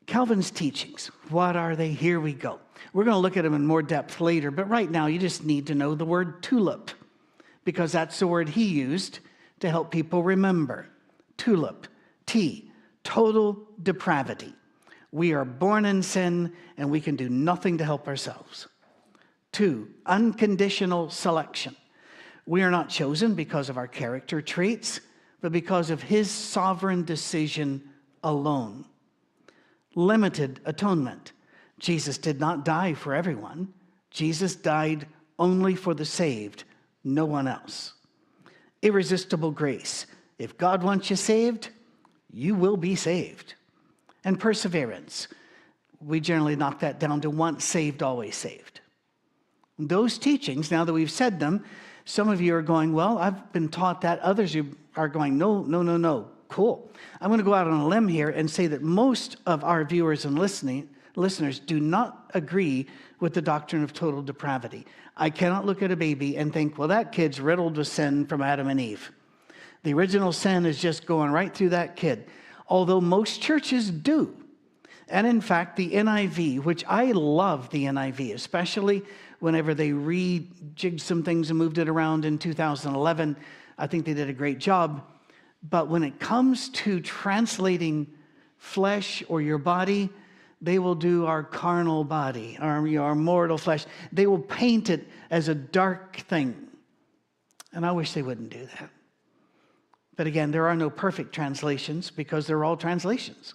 Calvin's 0.06 0.52
teachings, 0.52 1.08
what 1.30 1.56
are 1.56 1.74
they? 1.74 1.90
Here 1.90 2.20
we 2.20 2.32
go. 2.32 2.60
We're 2.92 3.02
going 3.02 3.16
to 3.16 3.18
look 3.18 3.36
at 3.36 3.42
them 3.42 3.54
in 3.54 3.66
more 3.66 3.82
depth 3.82 4.20
later, 4.20 4.52
but 4.52 4.68
right 4.68 4.88
now 4.88 5.06
you 5.06 5.18
just 5.18 5.42
need 5.42 5.66
to 5.66 5.74
know 5.74 5.96
the 5.96 6.04
word 6.04 6.40
tulip 6.40 6.92
because 7.64 7.90
that's 7.90 8.20
the 8.20 8.28
word 8.28 8.48
he 8.48 8.66
used 8.66 9.18
to 9.58 9.68
help 9.68 9.90
people 9.90 10.22
remember. 10.22 10.86
Tulip, 11.36 11.88
T, 12.24 12.70
total 13.02 13.66
depravity. 13.82 14.54
We 15.14 15.32
are 15.32 15.44
born 15.44 15.84
in 15.84 16.02
sin 16.02 16.52
and 16.76 16.90
we 16.90 17.00
can 17.00 17.14
do 17.14 17.28
nothing 17.28 17.78
to 17.78 17.84
help 17.84 18.08
ourselves. 18.08 18.66
Two, 19.52 19.88
unconditional 20.06 21.08
selection. 21.08 21.76
We 22.46 22.64
are 22.64 22.70
not 22.72 22.88
chosen 22.88 23.36
because 23.36 23.68
of 23.68 23.78
our 23.78 23.86
character 23.86 24.42
traits, 24.42 24.98
but 25.40 25.52
because 25.52 25.90
of 25.90 26.02
his 26.02 26.28
sovereign 26.28 27.04
decision 27.04 27.90
alone 28.24 28.86
limited 29.94 30.58
atonement. 30.64 31.30
Jesus 31.78 32.18
did 32.18 32.40
not 32.40 32.64
die 32.64 32.94
for 32.94 33.14
everyone, 33.14 33.72
Jesus 34.10 34.56
died 34.56 35.06
only 35.38 35.76
for 35.76 35.94
the 35.94 36.04
saved, 36.04 36.64
no 37.04 37.24
one 37.24 37.46
else. 37.46 37.92
Irresistible 38.82 39.52
grace. 39.52 40.06
If 40.40 40.58
God 40.58 40.82
wants 40.82 41.08
you 41.08 41.14
saved, 41.14 41.68
you 42.32 42.56
will 42.56 42.76
be 42.76 42.96
saved. 42.96 43.54
And 44.24 44.40
perseverance. 44.40 45.28
We 46.00 46.20
generally 46.20 46.56
knock 46.56 46.80
that 46.80 46.98
down 46.98 47.20
to 47.22 47.30
once 47.30 47.64
saved, 47.64 48.02
always 48.02 48.36
saved. 48.36 48.80
Those 49.78 50.18
teachings, 50.18 50.70
now 50.70 50.84
that 50.84 50.92
we've 50.92 51.10
said 51.10 51.40
them, 51.40 51.64
some 52.04 52.28
of 52.28 52.40
you 52.40 52.54
are 52.54 52.62
going, 52.62 52.92
Well, 52.92 53.18
I've 53.18 53.52
been 53.52 53.68
taught 53.68 54.02
that. 54.02 54.20
Others 54.20 54.56
are 54.96 55.08
going, 55.08 55.38
No, 55.38 55.62
no, 55.62 55.82
no, 55.82 55.96
no. 55.96 56.28
Cool. 56.48 56.90
I'm 57.20 57.30
going 57.30 57.38
to 57.38 57.44
go 57.44 57.54
out 57.54 57.66
on 57.66 57.80
a 57.80 57.86
limb 57.86 58.06
here 58.06 58.28
and 58.28 58.48
say 58.48 58.66
that 58.68 58.82
most 58.82 59.36
of 59.46 59.64
our 59.64 59.84
viewers 59.84 60.24
and 60.24 60.38
listening, 60.38 60.88
listeners 61.16 61.58
do 61.58 61.80
not 61.80 62.30
agree 62.34 62.86
with 63.18 63.34
the 63.34 63.42
doctrine 63.42 63.82
of 63.82 63.92
total 63.92 64.22
depravity. 64.22 64.86
I 65.16 65.30
cannot 65.30 65.64
look 65.64 65.82
at 65.82 65.90
a 65.90 65.96
baby 65.96 66.36
and 66.36 66.52
think, 66.52 66.76
well, 66.76 66.88
that 66.88 67.12
kid's 67.12 67.40
riddled 67.40 67.76
with 67.76 67.88
sin 67.88 68.26
from 68.26 68.42
Adam 68.42 68.68
and 68.68 68.80
Eve. 68.80 69.10
The 69.82 69.94
original 69.94 70.32
sin 70.32 70.66
is 70.66 70.80
just 70.80 71.06
going 71.06 71.30
right 71.30 71.52
through 71.52 71.70
that 71.70 71.96
kid. 71.96 72.26
Although 72.68 73.00
most 73.00 73.40
churches 73.40 73.90
do. 73.90 74.34
And 75.08 75.26
in 75.26 75.40
fact, 75.40 75.76
the 75.76 75.92
NIV, 75.92 76.64
which 76.64 76.84
I 76.86 77.12
love 77.12 77.70
the 77.70 77.84
NIV, 77.84 78.34
especially 78.34 79.02
whenever 79.38 79.74
they 79.74 79.90
rejigged 79.90 81.00
some 81.00 81.22
things 81.22 81.50
and 81.50 81.58
moved 81.58 81.78
it 81.78 81.88
around 81.88 82.24
in 82.24 82.38
2011, 82.38 83.36
I 83.76 83.86
think 83.86 84.06
they 84.06 84.14
did 84.14 84.30
a 84.30 84.32
great 84.32 84.58
job. 84.58 85.04
But 85.62 85.88
when 85.88 86.02
it 86.02 86.18
comes 86.18 86.70
to 86.70 87.00
translating 87.00 88.06
flesh 88.56 89.22
or 89.28 89.42
your 89.42 89.58
body, 89.58 90.10
they 90.60 90.78
will 90.78 90.94
do 90.94 91.26
our 91.26 91.42
carnal 91.42 92.04
body, 92.04 92.56
our, 92.58 92.86
our 92.98 93.14
mortal 93.14 93.58
flesh. 93.58 93.84
They 94.12 94.26
will 94.26 94.38
paint 94.38 94.88
it 94.88 95.06
as 95.30 95.48
a 95.48 95.54
dark 95.54 96.16
thing. 96.16 96.56
And 97.72 97.84
I 97.84 97.92
wish 97.92 98.12
they 98.12 98.22
wouldn't 98.22 98.50
do 98.50 98.66
that. 98.78 98.90
But 100.16 100.26
again, 100.26 100.50
there 100.50 100.66
are 100.66 100.76
no 100.76 100.90
perfect 100.90 101.34
translations 101.34 102.10
because 102.10 102.46
they're 102.46 102.64
all 102.64 102.76
translations. 102.76 103.54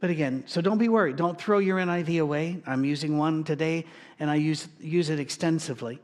But 0.00 0.10
again, 0.10 0.44
so 0.46 0.60
don't 0.60 0.78
be 0.78 0.88
worried. 0.88 1.16
Don't 1.16 1.40
throw 1.40 1.58
your 1.58 1.78
NIV 1.78 2.20
away. 2.20 2.62
I'm 2.66 2.84
using 2.84 3.16
one 3.16 3.42
today 3.42 3.86
and 4.20 4.30
I 4.30 4.36
use, 4.36 4.68
use 4.80 5.10
it 5.10 5.18
extensively. 5.18 5.98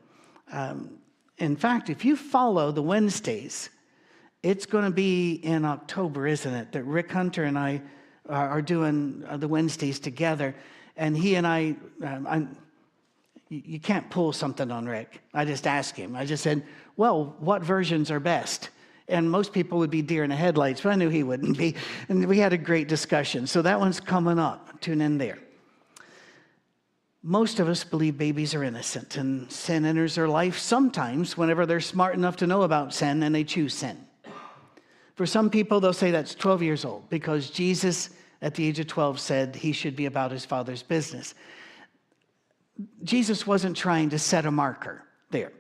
Um, 0.50 0.98
in 1.38 1.56
fact, 1.56 1.90
if 1.90 2.04
you 2.04 2.16
follow 2.16 2.72
the 2.72 2.82
Wednesdays, 2.82 3.70
it's 4.42 4.66
going 4.66 4.84
to 4.84 4.90
be 4.90 5.34
in 5.34 5.64
October, 5.64 6.26
isn't 6.26 6.52
it? 6.52 6.72
That 6.72 6.84
Rick 6.84 7.12
Hunter 7.12 7.44
and 7.44 7.58
I 7.58 7.82
are 8.28 8.62
doing 8.62 9.24
uh, 9.28 9.36
the 9.36 9.48
Wednesdays 9.48 9.98
together. 9.98 10.54
And 10.96 11.16
he 11.16 11.34
and 11.34 11.46
I, 11.46 11.76
um, 12.04 12.56
you 13.48 13.80
can't 13.80 14.08
pull 14.08 14.32
something 14.32 14.70
on 14.70 14.86
Rick. 14.86 15.20
I 15.34 15.44
just 15.44 15.66
asked 15.66 15.96
him. 15.96 16.14
I 16.14 16.24
just 16.24 16.42
said, 16.42 16.64
well, 16.96 17.36
what 17.40 17.62
versions 17.62 18.10
are 18.10 18.20
best? 18.20 18.70
And 19.10 19.30
most 19.30 19.52
people 19.52 19.78
would 19.78 19.90
be 19.90 20.02
deer 20.02 20.24
in 20.24 20.30
the 20.30 20.36
headlights, 20.36 20.80
but 20.80 20.90
I 20.90 20.94
knew 20.94 21.08
he 21.08 21.22
wouldn't 21.22 21.58
be. 21.58 21.74
And 22.08 22.26
we 22.26 22.38
had 22.38 22.52
a 22.52 22.58
great 22.58 22.88
discussion. 22.88 23.46
So 23.46 23.62
that 23.62 23.78
one's 23.78 24.00
coming 24.00 24.38
up. 24.38 24.80
Tune 24.80 25.00
in 25.00 25.18
there. 25.18 25.38
Most 27.22 27.60
of 27.60 27.68
us 27.68 27.84
believe 27.84 28.16
babies 28.16 28.54
are 28.54 28.64
innocent 28.64 29.18
and 29.18 29.50
sin 29.52 29.84
enters 29.84 30.14
their 30.14 30.28
life 30.28 30.58
sometimes 30.58 31.36
whenever 31.36 31.66
they're 31.66 31.80
smart 31.80 32.14
enough 32.14 32.36
to 32.36 32.46
know 32.46 32.62
about 32.62 32.94
sin 32.94 33.22
and 33.22 33.34
they 33.34 33.44
choose 33.44 33.74
sin. 33.74 34.06
For 35.16 35.26
some 35.26 35.50
people, 35.50 35.80
they'll 35.80 35.92
say 35.92 36.10
that's 36.10 36.34
12 36.34 36.62
years 36.62 36.84
old 36.86 37.10
because 37.10 37.50
Jesus, 37.50 38.08
at 38.40 38.54
the 38.54 38.66
age 38.66 38.78
of 38.78 38.86
12, 38.86 39.20
said 39.20 39.54
he 39.54 39.72
should 39.72 39.94
be 39.94 40.06
about 40.06 40.30
his 40.30 40.46
father's 40.46 40.82
business. 40.82 41.34
Jesus 43.04 43.46
wasn't 43.46 43.76
trying 43.76 44.08
to 44.10 44.18
set 44.18 44.46
a 44.46 44.50
marker 44.50 45.04
there. 45.30 45.52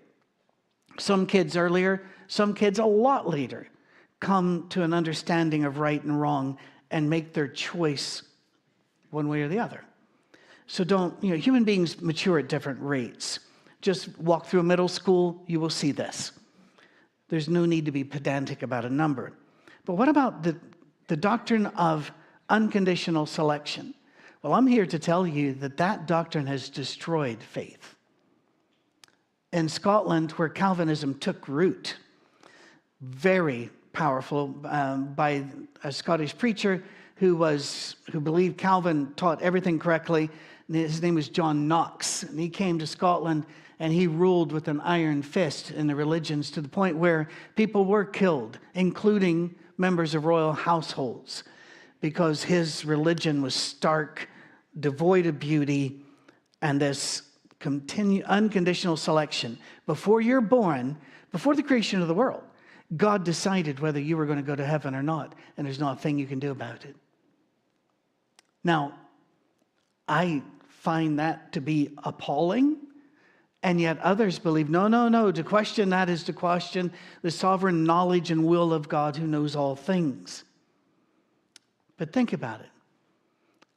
Some 0.98 1.26
kids 1.26 1.58
earlier, 1.58 2.02
some 2.30 2.54
kids 2.54 2.78
a 2.78 2.84
lot 2.84 3.28
later 3.28 3.66
come 4.20 4.68
to 4.68 4.84
an 4.84 4.94
understanding 4.94 5.64
of 5.64 5.78
right 5.78 6.00
and 6.00 6.20
wrong 6.20 6.58
and 6.92 7.10
make 7.10 7.32
their 7.32 7.48
choice 7.48 8.22
one 9.10 9.26
way 9.26 9.42
or 9.42 9.48
the 9.48 9.58
other. 9.58 9.82
So 10.68 10.84
don't, 10.84 11.12
you 11.24 11.30
know, 11.30 11.36
human 11.36 11.64
beings 11.64 12.00
mature 12.00 12.38
at 12.38 12.48
different 12.48 12.80
rates. 12.82 13.40
Just 13.80 14.16
walk 14.16 14.46
through 14.46 14.60
a 14.60 14.62
middle 14.62 14.86
school, 14.86 15.42
you 15.48 15.58
will 15.58 15.70
see 15.70 15.90
this. 15.90 16.30
There's 17.30 17.48
no 17.48 17.66
need 17.66 17.86
to 17.86 17.90
be 17.90 18.04
pedantic 18.04 18.62
about 18.62 18.84
a 18.84 18.90
number. 18.90 19.32
But 19.84 19.94
what 19.94 20.08
about 20.08 20.44
the, 20.44 20.56
the 21.08 21.16
doctrine 21.16 21.66
of 21.66 22.12
unconditional 22.48 23.26
selection? 23.26 23.92
Well, 24.40 24.54
I'm 24.54 24.68
here 24.68 24.86
to 24.86 25.00
tell 25.00 25.26
you 25.26 25.54
that 25.54 25.78
that 25.78 26.06
doctrine 26.06 26.46
has 26.46 26.70
destroyed 26.70 27.42
faith. 27.42 27.96
In 29.52 29.68
Scotland, 29.68 30.30
where 30.32 30.48
Calvinism 30.48 31.18
took 31.18 31.48
root, 31.48 31.96
very 33.00 33.70
powerful 33.92 34.54
um, 34.64 35.14
by 35.14 35.44
a 35.84 35.92
Scottish 35.92 36.36
preacher 36.36 36.82
who 37.16 37.36
was 37.36 37.96
who 38.12 38.20
believed 38.20 38.56
Calvin 38.56 39.12
taught 39.14 39.42
everything 39.42 39.78
correctly. 39.78 40.30
His 40.70 41.02
name 41.02 41.16
was 41.16 41.28
John 41.28 41.68
Knox, 41.68 42.22
and 42.22 42.38
he 42.38 42.48
came 42.48 42.78
to 42.78 42.86
Scotland 42.86 43.44
and 43.80 43.92
he 43.94 44.06
ruled 44.06 44.52
with 44.52 44.68
an 44.68 44.80
iron 44.82 45.22
fist 45.22 45.70
in 45.70 45.86
the 45.86 45.94
religions 45.96 46.50
to 46.50 46.60
the 46.60 46.68
point 46.68 46.96
where 46.96 47.28
people 47.56 47.86
were 47.86 48.04
killed, 48.04 48.58
including 48.74 49.54
members 49.78 50.14
of 50.14 50.26
royal 50.26 50.52
households, 50.52 51.44
because 52.02 52.44
his 52.44 52.84
religion 52.84 53.40
was 53.40 53.54
stark, 53.54 54.28
devoid 54.78 55.24
of 55.24 55.38
beauty, 55.38 56.04
and 56.60 56.78
this 56.78 57.22
continue, 57.58 58.22
unconditional 58.24 58.98
selection. 58.98 59.58
Before 59.86 60.20
you're 60.20 60.42
born, 60.42 60.98
before 61.32 61.54
the 61.54 61.62
creation 61.62 62.02
of 62.02 62.08
the 62.08 62.14
world, 62.14 62.42
God 62.96 63.24
decided 63.24 63.78
whether 63.78 64.00
you 64.00 64.16
were 64.16 64.26
going 64.26 64.38
to 64.38 64.44
go 64.44 64.56
to 64.56 64.64
heaven 64.64 64.94
or 64.94 65.02
not, 65.02 65.34
and 65.56 65.66
there's 65.66 65.78
not 65.78 65.98
a 65.98 66.00
thing 66.00 66.18
you 66.18 66.26
can 66.26 66.40
do 66.40 66.50
about 66.50 66.84
it. 66.84 66.96
Now, 68.64 68.94
I 70.08 70.42
find 70.68 71.18
that 71.18 71.52
to 71.52 71.60
be 71.60 71.90
appalling, 72.04 72.76
and 73.62 73.80
yet 73.80 73.98
others 73.98 74.38
believe 74.38 74.68
no, 74.68 74.88
no, 74.88 75.08
no, 75.08 75.30
to 75.30 75.44
question 75.44 75.90
that 75.90 76.08
is 76.08 76.24
to 76.24 76.32
question 76.32 76.92
the 77.22 77.30
sovereign 77.30 77.84
knowledge 77.84 78.30
and 78.30 78.44
will 78.44 78.72
of 78.72 78.88
God 78.88 79.16
who 79.16 79.26
knows 79.26 79.54
all 79.54 79.76
things. 79.76 80.44
But 81.96 82.12
think 82.12 82.32
about 82.32 82.60
it. 82.60 82.66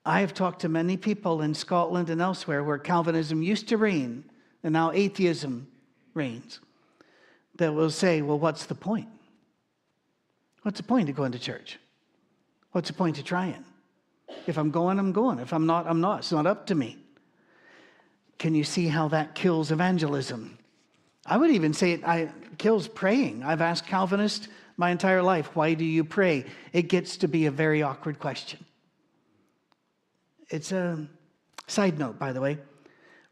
I 0.06 0.22
have 0.22 0.34
talked 0.34 0.62
to 0.62 0.70
many 0.70 0.98
people 0.98 1.42
in 1.42 1.54
Scotland 1.54 2.10
and 2.10 2.20
elsewhere 2.20 2.64
where 2.64 2.78
Calvinism 2.78 3.44
used 3.44 3.68
to 3.70 3.78
reign, 3.78 4.24
and 4.64 4.74
now 4.74 4.92
atheism 4.92 5.68
reigns 6.14 6.60
that 7.64 7.74
will 7.74 7.90
say, 7.90 8.22
well, 8.22 8.38
what's 8.38 8.66
the 8.66 8.76
point? 8.76 9.08
What's 10.64 10.78
the 10.78 10.84
point 10.84 11.08
of 11.08 11.16
going 11.16 11.32
to 11.32 11.40
church? 11.40 11.80
What's 12.74 12.90
the 12.90 12.94
point 12.94 13.18
of 13.18 13.24
trying? 13.24 13.64
If 14.48 14.58
I'm 14.58 14.70
going, 14.70 15.00
I'm 15.00 15.14
going. 15.14 15.40
If 15.40 15.54
I'm 15.54 15.66
not, 15.66 15.88
I'm 15.88 16.02
not. 16.02 16.20
It's 16.20 16.32
not 16.32 16.46
up 16.46 16.68
to 16.68 16.76
me. 16.76 16.98
Can 18.38 18.54
you 18.54 18.66
see 18.66 18.88
how 18.88 19.08
that 19.10 19.34
kills 19.34 19.72
evangelism? 19.72 20.58
I 21.26 21.38
would 21.38 21.52
even 21.52 21.74
say 21.74 21.94
it 21.94 22.04
I, 22.04 22.30
kills 22.58 22.90
praying. 22.90 23.44
I've 23.44 23.62
asked 23.62 23.88
Calvinists 23.88 24.50
my 24.76 24.90
entire 24.90 25.22
life, 25.22 25.56
why 25.56 25.74
do 25.74 25.86
you 25.86 26.04
pray? 26.04 26.46
It 26.74 26.90
gets 26.90 27.16
to 27.18 27.30
be 27.30 27.46
a 27.46 27.52
very 27.52 27.82
awkward 27.82 28.20
question. 28.20 28.66
It's 30.50 30.74
a 30.74 31.08
side 31.68 31.98
note, 31.98 32.20
by 32.20 32.34
the 32.34 32.42
way. 32.42 32.58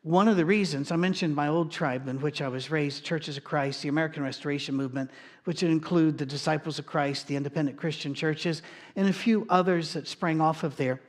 One 0.03 0.27
of 0.27 0.35
the 0.35 0.45
reasons 0.45 0.91
I 0.91 0.95
mentioned 0.95 1.35
my 1.35 1.47
old 1.47 1.71
tribe 1.71 2.07
in 2.07 2.19
which 2.21 2.41
I 2.41 2.47
was 2.47 2.71
raised, 2.71 3.05
Churches 3.05 3.37
of 3.37 3.43
Christ, 3.43 3.83
the 3.83 3.89
American 3.89 4.23
Restoration 4.23 4.73
Movement, 4.73 5.11
which 5.43 5.61
would 5.61 5.69
include 5.69 6.17
the 6.17 6.25
Disciples 6.25 6.79
of 6.79 6.87
Christ, 6.87 7.27
the 7.27 7.35
independent 7.35 7.77
Christian 7.77 8.15
churches, 8.15 8.63
and 8.95 9.07
a 9.07 9.13
few 9.13 9.45
others 9.47 9.93
that 9.93 10.07
sprang 10.07 10.41
off 10.41 10.63
of 10.63 10.75
there. 10.75 10.99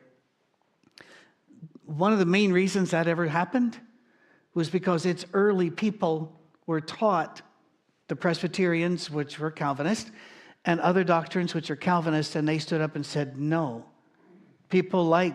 One 1.87 2.13
of 2.13 2.19
the 2.19 2.27
main 2.27 2.53
reasons 2.53 2.91
that 2.91 3.09
ever 3.09 3.27
happened 3.29 3.79
was 4.53 4.69
because 4.69 5.07
its 5.07 5.25
early 5.33 5.71
people 5.71 6.39
were 6.67 6.83
taught 6.83 7.41
the 8.09 8.17
Presbyterians, 8.17 9.11
which 9.11 9.39
were 9.39 9.51
Calvinist, 9.51 10.11
and 10.67 10.79
other 10.81 11.03
doctrines, 11.03 11.55
which 11.55 11.71
are 11.71 11.77
Calvinist, 11.77 12.37
and 12.37 12.47
they 12.47 12.59
stood 12.59 12.83
up 12.83 12.95
and 12.95 13.07
said 13.07 13.39
no. 13.39 13.87
People 14.69 15.07
like 15.07 15.35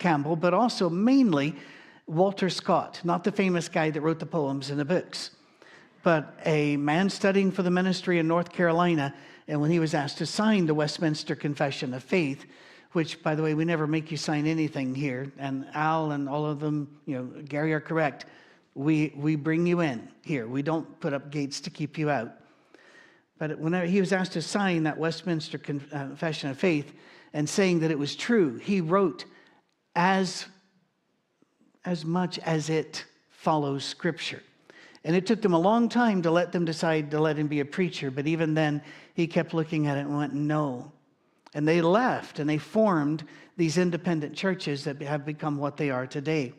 Campbell, 0.00 0.34
but 0.34 0.52
also 0.52 0.90
mainly 0.90 1.54
Walter 2.06 2.48
Scott, 2.48 3.00
not 3.02 3.24
the 3.24 3.32
famous 3.32 3.68
guy 3.68 3.90
that 3.90 4.00
wrote 4.00 4.20
the 4.20 4.26
poems 4.26 4.70
and 4.70 4.78
the 4.78 4.84
books, 4.84 5.30
but 6.02 6.38
a 6.44 6.76
man 6.76 7.10
studying 7.10 7.50
for 7.50 7.62
the 7.62 7.70
ministry 7.70 8.20
in 8.20 8.28
North 8.28 8.52
Carolina. 8.52 9.12
And 9.48 9.60
when 9.60 9.70
he 9.70 9.80
was 9.80 9.92
asked 9.92 10.18
to 10.18 10.26
sign 10.26 10.66
the 10.66 10.74
Westminster 10.74 11.34
Confession 11.34 11.92
of 11.94 12.04
Faith, 12.04 12.46
which, 12.92 13.22
by 13.22 13.34
the 13.34 13.42
way, 13.42 13.54
we 13.54 13.64
never 13.64 13.86
make 13.86 14.10
you 14.10 14.16
sign 14.16 14.46
anything 14.46 14.94
here, 14.94 15.32
and 15.36 15.66
Al 15.74 16.12
and 16.12 16.28
all 16.28 16.46
of 16.46 16.60
them, 16.60 16.88
you 17.06 17.16
know, 17.16 17.42
Gary 17.42 17.74
are 17.74 17.80
correct. 17.80 18.26
We, 18.74 19.12
we 19.16 19.34
bring 19.36 19.66
you 19.66 19.80
in 19.80 20.08
here. 20.22 20.46
We 20.46 20.62
don't 20.62 21.00
put 21.00 21.12
up 21.12 21.30
gates 21.30 21.60
to 21.62 21.70
keep 21.70 21.98
you 21.98 22.08
out. 22.08 22.32
But 23.38 23.58
whenever 23.58 23.86
he 23.86 24.00
was 24.00 24.12
asked 24.12 24.32
to 24.32 24.42
sign 24.42 24.84
that 24.84 24.96
Westminster 24.96 25.58
uh, 25.58 25.60
Confession 25.60 26.50
of 26.50 26.58
Faith 26.58 26.92
and 27.32 27.48
saying 27.48 27.80
that 27.80 27.90
it 27.90 27.98
was 27.98 28.16
true, 28.16 28.56
he 28.56 28.80
wrote, 28.80 29.24
as 29.94 30.46
as 31.86 32.04
much 32.04 32.38
as 32.40 32.68
it 32.68 33.04
follows 33.30 33.84
Scripture. 33.84 34.42
And 35.04 35.14
it 35.14 35.24
took 35.24 35.40
them 35.40 35.54
a 35.54 35.58
long 35.58 35.88
time 35.88 36.20
to 36.22 36.32
let 36.32 36.50
them 36.50 36.64
decide 36.64 37.12
to 37.12 37.20
let 37.20 37.36
him 37.36 37.46
be 37.46 37.60
a 37.60 37.64
preacher, 37.64 38.10
but 38.10 38.26
even 38.26 38.54
then, 38.54 38.82
he 39.14 39.26
kept 39.26 39.54
looking 39.54 39.86
at 39.86 39.96
it 39.96 40.00
and 40.00 40.16
went, 40.16 40.34
no. 40.34 40.92
And 41.54 41.66
they 41.66 41.80
left 41.80 42.38
and 42.38 42.50
they 42.50 42.58
formed 42.58 43.24
these 43.56 43.78
independent 43.78 44.34
churches 44.34 44.84
that 44.84 45.00
have 45.00 45.24
become 45.24 45.56
what 45.56 45.76
they 45.76 45.90
are 45.90 46.06
today. 46.06 46.52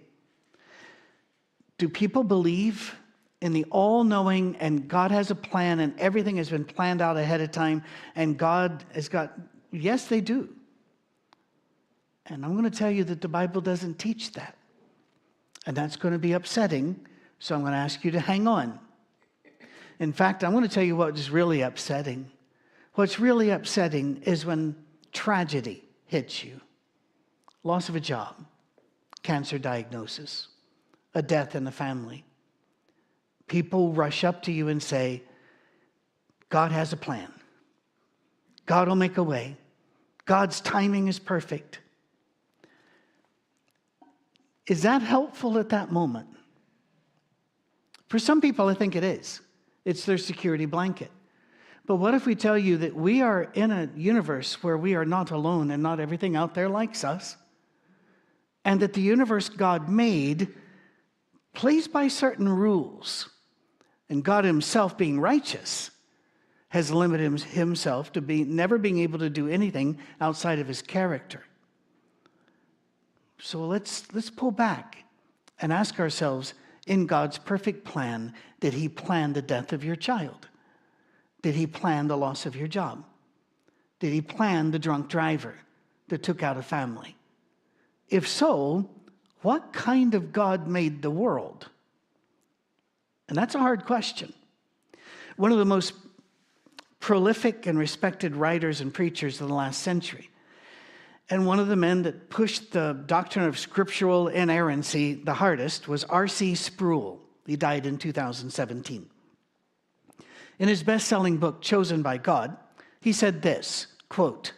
Do 1.77 1.89
people 1.89 2.23
believe 2.23 2.95
in 3.41 3.53
the 3.53 3.65
all 3.65 4.03
knowing 4.03 4.55
and 4.55 4.87
God 4.87 5.11
has 5.11 5.29
a 5.29 5.35
plan 5.35 5.81
and 5.81 5.97
everything 5.99 6.37
has 6.37 6.49
been 6.49 6.65
planned 6.65 7.01
out 7.01 7.17
ahead 7.17 7.41
of 7.41 7.51
time 7.51 7.83
and 8.15 8.37
God 8.37 8.83
has 8.93 9.09
got, 9.09 9.37
yes, 9.71 10.07
they 10.07 10.21
do. 10.21 10.49
And 12.25 12.43
I'm 12.43 12.53
going 12.53 12.69
to 12.69 12.75
tell 12.75 12.89
you 12.89 13.03
that 13.03 13.21
the 13.21 13.27
Bible 13.27 13.61
doesn't 13.61 13.99
teach 13.99 14.31
that. 14.31 14.56
And 15.67 15.75
that's 15.75 15.97
going 15.97 16.13
to 16.13 16.19
be 16.19 16.31
upsetting, 16.31 17.05
so 17.39 17.53
I'm 17.53 17.61
going 17.61 17.73
to 17.73 17.77
ask 17.77 18.03
you 18.05 18.11
to 18.11 18.19
hang 18.21 18.47
on. 18.47 18.79
In 19.99 20.13
fact, 20.13 20.43
I'm 20.43 20.51
going 20.51 20.63
to 20.63 20.69
tell 20.69 20.83
you 20.83 20.95
what 20.95 21.17
is 21.17 21.29
really 21.29 21.61
upsetting. 21.61 22.31
What's 22.95 23.19
really 23.19 23.49
upsetting 23.49 24.23
is 24.23 24.45
when 24.45 24.77
tragedy 25.11 25.83
hits 26.05 26.43
you 26.43 26.61
loss 27.63 27.89
of 27.89 27.97
a 27.97 27.99
job, 27.99 28.45
cancer 29.23 29.59
diagnosis, 29.59 30.47
a 31.13 31.21
death 31.21 31.53
in 31.53 31.65
the 31.65 31.71
family. 31.71 32.23
People 33.47 33.91
rush 33.91 34.23
up 34.23 34.43
to 34.43 34.53
you 34.53 34.69
and 34.69 34.81
say, 34.81 35.21
God 36.47 36.71
has 36.71 36.93
a 36.93 36.97
plan. 36.97 37.31
God 38.65 38.87
will 38.87 38.95
make 38.95 39.17
a 39.17 39.23
way. 39.23 39.57
God's 40.23 40.61
timing 40.61 41.09
is 41.09 41.19
perfect. 41.19 41.79
Is 44.67 44.81
that 44.81 45.01
helpful 45.01 45.57
at 45.57 45.69
that 45.69 45.91
moment? 45.91 46.27
For 48.09 48.19
some 48.19 48.41
people, 48.41 48.67
I 48.67 48.73
think 48.73 48.95
it 48.95 49.03
is. 49.03 49.41
It's 49.85 50.05
their 50.05 50.17
security 50.17 50.65
blanket. 50.65 51.11
But 51.85 51.95
what 51.95 52.13
if 52.13 52.25
we 52.25 52.35
tell 52.35 52.57
you 52.57 52.77
that 52.77 52.93
we 52.93 53.21
are 53.21 53.43
in 53.53 53.71
a 53.71 53.89
universe 53.95 54.61
where 54.61 54.77
we 54.77 54.95
are 54.95 55.05
not 55.05 55.31
alone 55.31 55.71
and 55.71 55.81
not 55.81 56.01
everything 56.01 56.35
out 56.35 56.53
there 56.53 56.67
likes 56.67 57.05
us? 57.05 57.37
And 58.65 58.81
that 58.81 58.91
the 58.91 59.01
universe 59.01 59.47
God 59.47 59.87
made 59.87 60.49
plays 61.53 61.87
by 61.87 62.09
certain 62.09 62.49
rules. 62.49 63.29
And 64.09 64.23
God 64.23 64.43
Himself, 64.43 64.97
being 64.97 65.19
righteous, 65.19 65.91
has 66.69 66.91
limited 66.91 67.41
Himself 67.41 68.11
to 68.13 68.21
be, 68.21 68.43
never 68.43 68.77
being 68.77 68.99
able 68.99 69.19
to 69.19 69.29
do 69.29 69.47
anything 69.47 69.97
outside 70.19 70.59
of 70.59 70.67
His 70.67 70.81
character. 70.81 71.43
So 73.39 73.65
let's, 73.65 74.11
let's 74.13 74.29
pull 74.29 74.51
back 74.51 75.03
and 75.59 75.71
ask 75.71 75.99
ourselves 75.99 76.53
in 76.85 77.05
God's 77.05 77.37
perfect 77.37 77.83
plan, 77.83 78.33
did 78.59 78.73
He 78.73 78.89
plan 78.89 79.33
the 79.33 79.41
death 79.41 79.73
of 79.73 79.83
your 79.83 79.95
child? 79.95 80.47
Did 81.41 81.55
He 81.55 81.67
plan 81.67 82.07
the 82.07 82.17
loss 82.17 82.45
of 82.45 82.55
your 82.55 82.67
job? 82.67 83.03
Did 83.99 84.13
He 84.13 84.21
plan 84.21 84.71
the 84.71 84.79
drunk 84.79 85.09
driver 85.09 85.55
that 86.07 86.23
took 86.23 86.43
out 86.43 86.57
a 86.57 86.63
family? 86.63 87.15
If 88.09 88.27
so, 88.27 88.89
what 89.41 89.73
kind 89.73 90.15
of 90.15 90.31
God 90.31 90.67
made 90.67 91.01
the 91.01 91.11
world? 91.11 91.69
And 93.27 93.37
that's 93.37 93.55
a 93.55 93.59
hard 93.59 93.85
question. 93.85 94.33
One 95.35 95.51
of 95.51 95.57
the 95.57 95.65
most 95.65 95.93
prolific 96.99 97.67
and 97.67 97.77
respected 97.77 98.35
writers 98.35 98.81
and 98.81 98.93
preachers 98.93 99.39
of 99.41 99.47
the 99.47 99.53
last 99.53 99.81
century 99.81 100.29
and 101.29 101.45
one 101.45 101.59
of 101.59 101.67
the 101.67 101.75
men 101.75 102.03
that 102.03 102.29
pushed 102.29 102.71
the 102.71 103.03
doctrine 103.05 103.45
of 103.45 103.59
scriptural 103.59 104.29
inerrancy 104.29 105.13
the 105.15 105.33
hardest 105.33 105.87
was 105.87 106.03
R.C. 106.05 106.55
Sproul. 106.55 107.21
He 107.45 107.55
died 107.55 107.85
in 107.85 107.97
2017. 107.97 109.09
In 110.59 110.67
his 110.67 110.83
best 110.83 111.07
selling 111.07 111.37
book, 111.37 111.61
Chosen 111.61 112.01
by 112.01 112.17
God, 112.17 112.57
he 113.01 113.11
said 113.11 113.41
this 113.41 113.87
quote, 114.09 114.53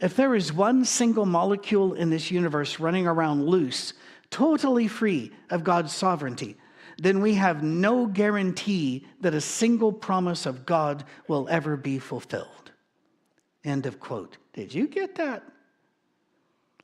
If 0.00 0.16
there 0.16 0.34
is 0.34 0.52
one 0.52 0.84
single 0.84 1.26
molecule 1.26 1.94
in 1.94 2.10
this 2.10 2.30
universe 2.30 2.78
running 2.78 3.06
around 3.06 3.46
loose, 3.46 3.92
totally 4.30 4.88
free 4.88 5.32
of 5.50 5.64
God's 5.64 5.92
sovereignty, 5.92 6.56
then 6.98 7.20
we 7.20 7.34
have 7.34 7.62
no 7.62 8.06
guarantee 8.06 9.06
that 9.20 9.34
a 9.34 9.40
single 9.40 9.92
promise 9.92 10.46
of 10.46 10.66
God 10.66 11.04
will 11.28 11.48
ever 11.48 11.76
be 11.76 11.98
fulfilled. 11.98 12.72
End 13.64 13.86
of 13.86 14.00
quote. 14.00 14.38
Did 14.52 14.74
you 14.74 14.88
get 14.88 15.14
that? 15.16 15.44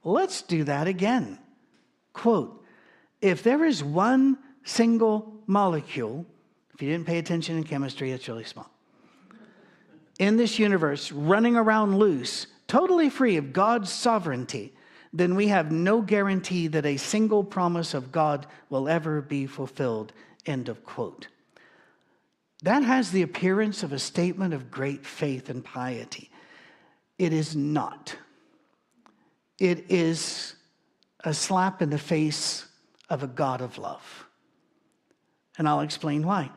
Let's 0.04 0.42
do 0.42 0.64
that 0.64 0.86
again. 0.86 1.38
Quote 2.12 2.62
If 3.20 3.42
there 3.42 3.64
is 3.64 3.82
one 3.82 4.38
single 4.64 5.34
molecule, 5.46 6.26
if 6.74 6.82
you 6.82 6.90
didn't 6.90 7.06
pay 7.06 7.18
attention 7.18 7.56
in 7.56 7.64
chemistry, 7.64 8.12
it's 8.12 8.28
really 8.28 8.44
small, 8.44 8.70
in 10.18 10.36
this 10.36 10.58
universe 10.58 11.10
running 11.10 11.56
around 11.56 11.98
loose, 11.98 12.46
totally 12.68 13.08
free 13.08 13.36
of 13.36 13.52
God's 13.52 13.90
sovereignty, 13.90 14.72
then 15.12 15.36
we 15.36 15.48
have 15.48 15.70
no 15.70 16.02
guarantee 16.02 16.66
that 16.68 16.84
a 16.84 16.96
single 16.96 17.44
promise 17.44 17.94
of 17.94 18.10
God 18.10 18.46
will 18.68 18.88
ever 18.88 19.20
be 19.20 19.46
fulfilled. 19.46 20.12
End 20.44 20.68
of 20.68 20.84
quote. 20.84 21.28
That 22.62 22.82
has 22.82 23.12
the 23.12 23.22
appearance 23.22 23.82
of 23.82 23.92
a 23.92 23.98
statement 23.98 24.54
of 24.54 24.70
great 24.70 25.06
faith 25.06 25.50
and 25.50 25.64
piety. 25.64 26.30
It 27.18 27.32
is 27.32 27.54
not. 27.54 28.16
It 29.58 29.90
is 29.90 30.54
a 31.22 31.32
slap 31.32 31.80
in 31.80 31.90
the 31.90 31.98
face 31.98 32.66
of 33.08 33.22
a 33.22 33.26
God 33.26 33.60
of 33.60 33.78
love. 33.78 34.26
And 35.56 35.68
I'll 35.68 35.80
explain 35.80 36.26
why. 36.26 36.50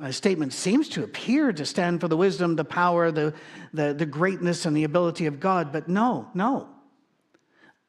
A 0.00 0.12
statement 0.12 0.52
seems 0.52 0.88
to 0.90 1.04
appear 1.04 1.52
to 1.52 1.64
stand 1.64 2.00
for 2.00 2.08
the 2.08 2.16
wisdom, 2.16 2.56
the 2.56 2.64
power, 2.64 3.12
the, 3.12 3.32
the, 3.72 3.94
the 3.94 4.06
greatness, 4.06 4.66
and 4.66 4.76
the 4.76 4.84
ability 4.84 5.26
of 5.26 5.38
God, 5.38 5.72
but 5.72 5.88
no, 5.88 6.28
no. 6.34 6.68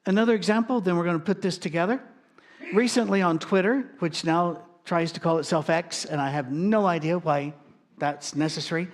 Another 0.06 0.34
example, 0.34 0.80
then 0.80 0.96
we're 0.96 1.04
going 1.04 1.18
to 1.18 1.24
put 1.24 1.42
this 1.42 1.58
together. 1.58 2.00
Recently 2.72 3.22
on 3.22 3.40
Twitter, 3.40 3.90
which 3.98 4.24
now 4.24 4.62
tries 4.84 5.10
to 5.12 5.20
call 5.20 5.38
itself 5.38 5.68
X, 5.68 6.04
and 6.04 6.20
I 6.20 6.30
have 6.30 6.52
no 6.52 6.86
idea 6.86 7.18
why 7.18 7.54
that's 7.98 8.36
necessary. 8.36 8.88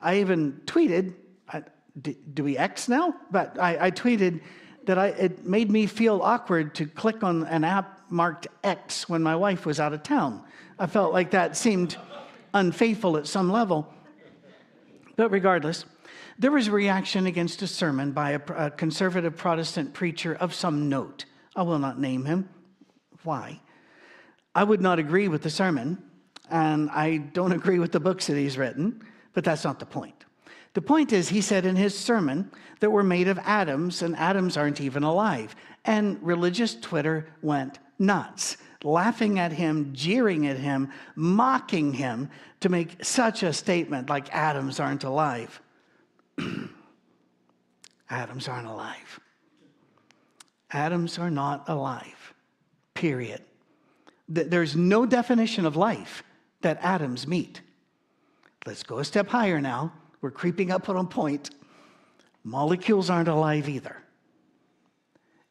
I 0.00 0.20
even 0.20 0.60
tweeted, 0.66 1.14
do 2.02 2.44
we 2.44 2.56
X 2.56 2.88
now? 2.88 3.14
But 3.30 3.58
I, 3.58 3.86
I 3.86 3.90
tweeted 3.90 4.40
that 4.86 4.98
I, 4.98 5.08
it 5.08 5.44
made 5.44 5.70
me 5.70 5.86
feel 5.86 6.20
awkward 6.22 6.74
to 6.76 6.86
click 6.86 7.22
on 7.22 7.44
an 7.44 7.64
app 7.64 8.00
marked 8.10 8.46
X 8.64 9.08
when 9.08 9.22
my 9.22 9.36
wife 9.36 9.66
was 9.66 9.80
out 9.80 9.92
of 9.92 10.02
town. 10.02 10.42
I 10.78 10.86
felt 10.86 11.12
like 11.12 11.32
that 11.32 11.56
seemed 11.56 11.96
unfaithful 12.54 13.16
at 13.16 13.26
some 13.26 13.50
level. 13.50 13.92
But 15.16 15.30
regardless, 15.30 15.84
there 16.38 16.52
was 16.52 16.68
a 16.68 16.72
reaction 16.72 17.26
against 17.26 17.62
a 17.62 17.66
sermon 17.66 18.12
by 18.12 18.30
a, 18.30 18.40
a 18.56 18.70
conservative 18.70 19.36
Protestant 19.36 19.92
preacher 19.92 20.34
of 20.34 20.54
some 20.54 20.88
note. 20.88 21.24
I 21.56 21.62
will 21.62 21.78
not 21.78 21.98
name 21.98 22.24
him. 22.24 22.48
Why? 23.24 23.60
I 24.54 24.64
would 24.64 24.80
not 24.80 24.98
agree 24.98 25.28
with 25.28 25.42
the 25.42 25.50
sermon, 25.50 26.02
and 26.50 26.88
I 26.90 27.16
don't 27.18 27.52
agree 27.60 27.78
with 27.78 27.92
the 27.92 28.00
books 28.00 28.28
that 28.28 28.36
he's 28.36 28.56
written, 28.56 29.02
but 29.34 29.44
that's 29.44 29.64
not 29.64 29.80
the 29.80 29.86
point. 29.86 30.24
The 30.78 30.82
point 30.82 31.12
is, 31.12 31.28
he 31.28 31.40
said 31.40 31.66
in 31.66 31.74
his 31.74 31.98
sermon 31.98 32.52
that 32.78 32.90
we're 32.90 33.02
made 33.02 33.26
of 33.26 33.36
atoms, 33.40 34.00
and 34.00 34.14
atoms 34.14 34.56
aren't 34.56 34.80
even 34.80 35.02
alive. 35.02 35.56
And 35.84 36.22
religious 36.22 36.76
Twitter 36.76 37.26
went 37.42 37.80
nuts, 37.98 38.58
laughing 38.84 39.40
at 39.40 39.50
him, 39.50 39.92
jeering 39.92 40.46
at 40.46 40.56
him, 40.56 40.92
mocking 41.16 41.94
him 41.94 42.30
to 42.60 42.68
make 42.68 43.04
such 43.04 43.42
a 43.42 43.52
statement 43.52 44.08
like 44.08 44.32
atoms 44.32 44.78
aren't 44.78 45.02
alive. 45.02 45.60
Atoms 48.08 48.46
aren't 48.46 48.68
alive. 48.68 49.18
Atoms 50.70 51.18
are 51.18 51.28
not 51.28 51.68
alive, 51.68 52.34
period. 52.94 53.42
There's 54.28 54.76
no 54.76 55.06
definition 55.06 55.66
of 55.66 55.74
life 55.74 56.22
that 56.60 56.78
atoms 56.84 57.26
meet. 57.26 57.62
Let's 58.64 58.84
go 58.84 59.00
a 59.00 59.04
step 59.04 59.26
higher 59.26 59.60
now. 59.60 59.92
We're 60.20 60.30
creeping 60.30 60.70
up 60.70 60.88
on 60.88 61.06
point. 61.08 61.50
Molecules 62.44 63.10
aren't 63.10 63.28
alive 63.28 63.68
either. 63.68 63.96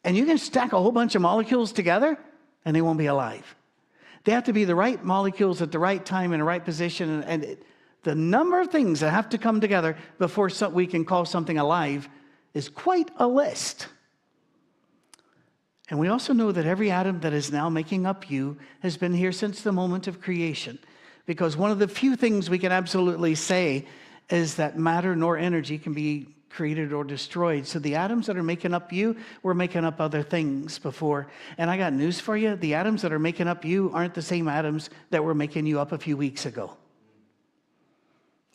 And 0.03 0.15
you 0.15 0.25
can 0.25 0.37
stack 0.37 0.73
a 0.73 0.81
whole 0.81 0.91
bunch 0.91 1.15
of 1.15 1.21
molecules 1.21 1.71
together 1.71 2.17
and 2.65 2.75
they 2.75 2.81
won't 2.81 2.97
be 2.97 3.05
alive. 3.07 3.55
They 4.23 4.31
have 4.31 4.45
to 4.45 4.53
be 4.53 4.65
the 4.65 4.75
right 4.75 5.03
molecules 5.03 5.61
at 5.61 5.71
the 5.71 5.79
right 5.79 6.05
time 6.05 6.33
in 6.33 6.39
the 6.39 6.45
right 6.45 6.63
position. 6.63 7.23
And 7.23 7.43
it, 7.43 7.63
the 8.03 8.15
number 8.15 8.59
of 8.59 8.69
things 8.69 8.99
that 8.99 9.11
have 9.11 9.29
to 9.29 9.37
come 9.37 9.61
together 9.61 9.97
before 10.17 10.49
we 10.71 10.87
can 10.87 11.05
call 11.05 11.25
something 11.25 11.57
alive 11.57 12.09
is 12.53 12.69
quite 12.69 13.09
a 13.17 13.27
list. 13.27 13.87
And 15.89 15.99
we 15.99 16.09
also 16.09 16.33
know 16.33 16.51
that 16.51 16.65
every 16.65 16.91
atom 16.91 17.21
that 17.21 17.33
is 17.33 17.51
now 17.51 17.69
making 17.69 18.05
up 18.05 18.29
you 18.29 18.57
has 18.81 18.97
been 18.97 19.13
here 19.13 19.31
since 19.31 19.61
the 19.61 19.71
moment 19.71 20.07
of 20.07 20.21
creation. 20.21 20.79
Because 21.25 21.55
one 21.55 21.71
of 21.71 21.79
the 21.79 21.87
few 21.87 22.15
things 22.15 22.49
we 22.49 22.59
can 22.59 22.71
absolutely 22.71 23.35
say 23.35 23.85
is 24.29 24.55
that 24.55 24.77
matter 24.77 25.15
nor 25.15 25.37
energy 25.37 25.77
can 25.77 25.93
be 25.93 26.27
created 26.49 26.91
or 26.93 27.03
destroyed. 27.03 27.67
So 27.67 27.79
the 27.79 27.95
atoms 27.95 28.25
that 28.27 28.37
are 28.37 28.43
making 28.43 28.73
up 28.73 28.91
you 28.91 29.15
were 29.43 29.53
making 29.53 29.85
up 29.85 30.01
other 30.01 30.23
things 30.23 30.79
before. 30.79 31.27
And 31.57 31.69
I 31.69 31.77
got 31.77 31.93
news 31.93 32.19
for 32.19 32.35
you 32.35 32.55
the 32.55 32.73
atoms 32.73 33.01
that 33.03 33.13
are 33.13 33.19
making 33.19 33.47
up 33.47 33.63
you 33.63 33.91
aren't 33.93 34.13
the 34.13 34.21
same 34.21 34.47
atoms 34.47 34.89
that 35.11 35.23
were 35.23 35.35
making 35.35 35.65
you 35.65 35.79
up 35.79 35.91
a 35.91 35.97
few 35.97 36.17
weeks 36.17 36.45
ago. 36.45 36.75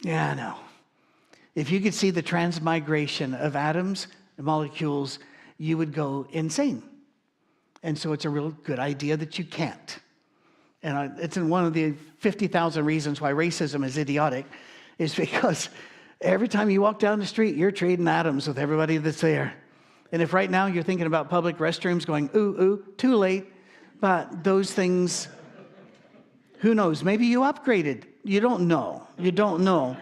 Yeah, 0.00 0.30
I 0.30 0.34
know. 0.34 0.56
If 1.54 1.70
you 1.70 1.80
could 1.80 1.94
see 1.94 2.10
the 2.10 2.22
transmigration 2.22 3.34
of 3.34 3.56
atoms 3.56 4.08
and 4.36 4.46
molecules, 4.46 5.18
you 5.58 5.76
would 5.78 5.92
go 5.92 6.26
insane. 6.32 6.82
And 7.82 7.96
so 7.96 8.12
it's 8.12 8.24
a 8.24 8.30
real 8.30 8.50
good 8.50 8.78
idea 8.78 9.16
that 9.16 9.38
you 9.38 9.44
can't. 9.44 9.98
And 10.82 11.18
it's 11.20 11.36
in 11.36 11.48
one 11.48 11.64
of 11.64 11.72
the 11.72 11.94
50,000 12.18 12.84
reasons 12.84 13.20
why 13.20 13.32
racism 13.32 13.84
is 13.84 13.98
idiotic, 13.98 14.46
is 15.02 15.14
because 15.14 15.68
every 16.20 16.48
time 16.48 16.70
you 16.70 16.80
walk 16.80 16.98
down 16.98 17.18
the 17.18 17.26
street, 17.26 17.56
you're 17.56 17.70
trading 17.70 18.08
atoms 18.08 18.48
with 18.48 18.58
everybody 18.58 18.96
that's 18.96 19.20
there. 19.20 19.54
And 20.12 20.22
if 20.22 20.32
right 20.32 20.50
now 20.50 20.66
you're 20.66 20.82
thinking 20.82 21.06
about 21.06 21.30
public 21.30 21.58
restrooms 21.58 22.06
going, 22.06 22.30
ooh, 22.34 22.56
ooh, 22.60 22.84
too 22.96 23.16
late, 23.16 23.52
but 24.00 24.44
those 24.44 24.72
things, 24.72 25.28
who 26.58 26.74
knows? 26.74 27.02
Maybe 27.02 27.26
you 27.26 27.40
upgraded 27.40 28.04
you 28.24 28.40
don't 28.40 28.68
know. 28.68 29.06
You 29.18 29.32
don't 29.32 29.64
know. 29.64 29.96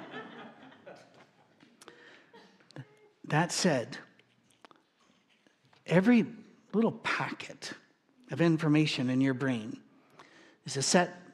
That 3.24 3.52
said, 3.52 3.96
every 5.86 6.26
little 6.72 6.92
packet 6.92 7.72
of 8.30 8.40
information 8.40 9.08
in 9.08 9.20
your 9.20 9.34
brain 9.34 9.78
is 10.66 10.76
a 10.76 10.82
set 10.82 11.29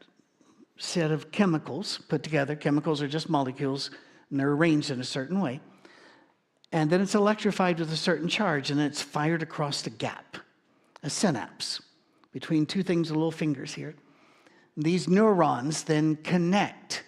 set 0.76 1.10
of 1.10 1.30
chemicals 1.30 2.00
put 2.08 2.22
together. 2.22 2.54
Chemicals 2.54 3.02
are 3.02 3.08
just 3.08 3.28
molecules 3.28 3.90
and 4.30 4.40
they're 4.40 4.52
arranged 4.52 4.90
in 4.90 5.00
a 5.00 5.04
certain 5.04 5.40
way. 5.40 5.60
And 6.72 6.90
then 6.90 7.00
it's 7.00 7.14
electrified 7.14 7.78
with 7.78 7.92
a 7.92 7.96
certain 7.96 8.28
charge 8.28 8.70
and 8.70 8.80
it's 8.80 9.00
fired 9.00 9.42
across 9.42 9.82
the 9.82 9.90
gap, 9.90 10.36
a 11.02 11.10
synapse 11.10 11.80
between 12.32 12.66
two 12.66 12.82
things 12.82 13.08
with 13.08 13.16
little 13.16 13.30
fingers 13.30 13.72
here. 13.72 13.94
These 14.76 15.08
neurons 15.08 15.84
then 15.84 16.16
connect 16.16 17.04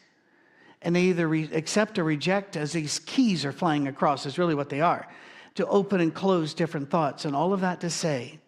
and 0.83 0.95
they 0.95 1.03
either 1.03 1.29
re- 1.29 1.51
accept 1.53 1.99
or 1.99 2.05
reject 2.05 2.57
as 2.57 2.73
these 2.73 3.01
keys 3.01 3.45
are 3.45 3.53
flying 3.53 3.89
across, 3.89 4.27
is 4.27 4.39
really 4.39 4.55
what 4.55 4.69
they 4.69 4.81
are, 4.81 5.09
to 5.57 5.67
open 5.67 6.01
and 6.01 6.15
close 6.15 6.55
different 6.55 6.89
thoughts. 6.89 7.25
And 7.25 7.35
all 7.35 7.53
of 7.53 7.61
that 7.61 7.81
to 7.81 7.91
say, 7.91 8.39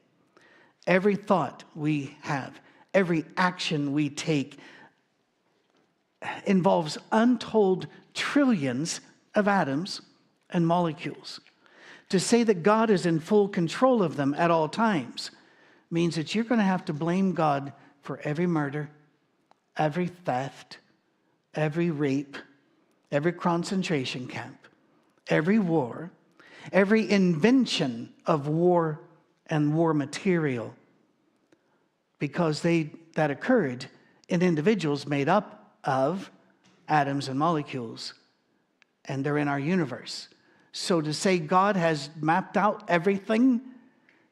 every 0.87 1.17
thought 1.17 1.65
we 1.75 2.17
have, 2.23 2.61
every 2.95 3.25
action 3.37 3.93
we 3.93 4.09
take 4.11 4.59
involves 6.47 6.99
untold 7.13 7.87
trillions 8.15 9.01
of 9.35 9.49
atoms 9.49 10.03
and 10.51 10.67
molecules. 10.67 11.41
To 12.11 12.21
say 12.21 12.43
that 12.43 12.63
God 12.63 12.91
is 12.91 13.07
in 13.07 13.21
full 13.21 13.49
control 13.49 14.03
of 14.03 14.17
them 14.17 14.35
at 14.35 14.51
all 14.51 14.69
times 14.69 15.31
means 15.91 16.17
that 16.17 16.35
you're 16.35 16.45
going 16.45 16.59
to 16.59 16.65
have 16.65 16.85
to 16.87 16.93
blame 16.93 17.33
God 17.33 17.73
for 18.03 18.21
every 18.25 18.47
murder, 18.47 18.91
every 19.77 20.09
theft, 20.09 20.79
every 21.55 21.91
rape, 21.91 22.37
every 23.13 23.33
concentration 23.33 24.27
camp, 24.27 24.67
every 25.29 25.59
war, 25.59 26.11
every 26.73 27.11
invention 27.11 28.13
of 28.27 28.49
war 28.49 29.01
and 29.47 29.75
war 29.75 29.95
material, 29.95 30.75
because 32.19 32.61
they, 32.63 32.91
that 33.15 33.31
occurred 33.31 33.87
in 34.29 34.43
individuals 34.43 35.07
made 35.07 35.29
up 35.29 35.60
of 35.85 36.31
atoms 36.89 37.29
and 37.29 37.39
molecules, 37.39 38.15
and 39.05 39.25
they're 39.25 39.39
in 39.39 39.49
our 39.49 39.59
universe. 39.59 40.29
So 40.73 41.01
to 41.01 41.13
say 41.13 41.39
God 41.39 41.77
has 41.77 42.11
mapped 42.21 42.57
out 42.57 42.85
everything 42.89 43.61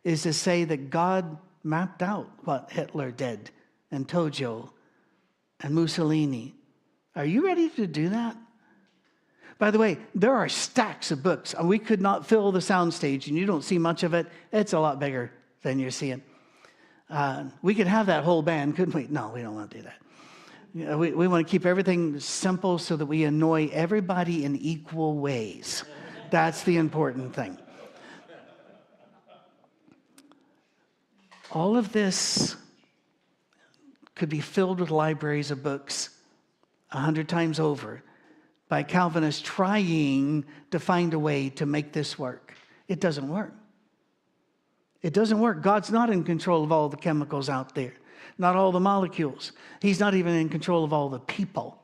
is 0.04 0.22
to 0.22 0.32
say 0.32 0.64
that 0.64 0.90
God 0.90 1.38
mapped 1.64 2.02
out 2.02 2.30
what 2.44 2.70
Hitler 2.70 3.10
did 3.10 3.50
and 3.90 4.06
Tojo 4.06 4.70
and 5.60 5.74
Mussolini. 5.74 6.54
Are 7.16 7.24
you 7.24 7.44
ready 7.44 7.68
to 7.70 7.86
do 7.86 8.10
that? 8.10 8.36
By 9.58 9.72
the 9.72 9.78
way, 9.78 9.98
there 10.14 10.34
are 10.34 10.48
stacks 10.48 11.10
of 11.10 11.22
books. 11.22 11.52
And 11.52 11.68
we 11.68 11.80
could 11.80 12.00
not 12.00 12.26
fill 12.26 12.52
the 12.52 12.60
soundstage, 12.60 13.26
and 13.26 13.36
you 13.36 13.44
don't 13.44 13.64
see 13.64 13.78
much 13.78 14.04
of 14.04 14.14
it. 14.14 14.28
It's 14.52 14.72
a 14.72 14.78
lot 14.78 15.00
bigger 15.00 15.32
than 15.62 15.80
you're 15.80 15.90
seeing. 15.90 16.22
Uh, 17.10 17.46
we 17.60 17.74
could 17.74 17.88
have 17.88 18.06
that 18.06 18.22
whole 18.22 18.42
band, 18.42 18.76
couldn't 18.76 18.94
we? 18.94 19.08
No, 19.08 19.30
we 19.34 19.42
don't 19.42 19.54
want 19.54 19.70
to 19.72 19.78
do 19.78 19.82
that. 19.82 19.96
We, 20.74 21.12
we 21.12 21.28
want 21.28 21.46
to 21.46 21.50
keep 21.50 21.64
everything 21.64 22.20
simple 22.20 22.78
so 22.78 22.96
that 22.96 23.06
we 23.06 23.24
annoy 23.24 23.70
everybody 23.72 24.44
in 24.44 24.56
equal 24.56 25.18
ways. 25.18 25.84
That's 26.30 26.62
the 26.62 26.76
important 26.76 27.34
thing. 27.34 27.58
All 31.50 31.76
of 31.76 31.92
this 31.92 32.56
could 34.14 34.28
be 34.28 34.40
filled 34.40 34.80
with 34.80 34.90
libraries 34.90 35.50
of 35.50 35.62
books 35.62 36.10
a 36.90 36.98
hundred 36.98 37.28
times 37.28 37.58
over 37.58 38.02
by 38.68 38.82
Calvinists 38.82 39.40
trying 39.40 40.44
to 40.70 40.78
find 40.78 41.14
a 41.14 41.18
way 41.18 41.48
to 41.50 41.64
make 41.64 41.92
this 41.92 42.18
work. 42.18 42.54
It 42.86 43.00
doesn't 43.00 43.28
work. 43.28 43.54
It 45.00 45.14
doesn't 45.14 45.38
work. 45.38 45.62
God's 45.62 45.90
not 45.90 46.10
in 46.10 46.24
control 46.24 46.64
of 46.64 46.72
all 46.72 46.88
the 46.88 46.96
chemicals 46.96 47.48
out 47.48 47.74
there, 47.74 47.94
not 48.38 48.56
all 48.56 48.72
the 48.72 48.80
molecules. 48.80 49.52
He's 49.82 50.00
not 50.00 50.14
even 50.14 50.34
in 50.34 50.48
control 50.48 50.84
of 50.84 50.92
all 50.92 51.08
the 51.08 51.18
people. 51.18 51.82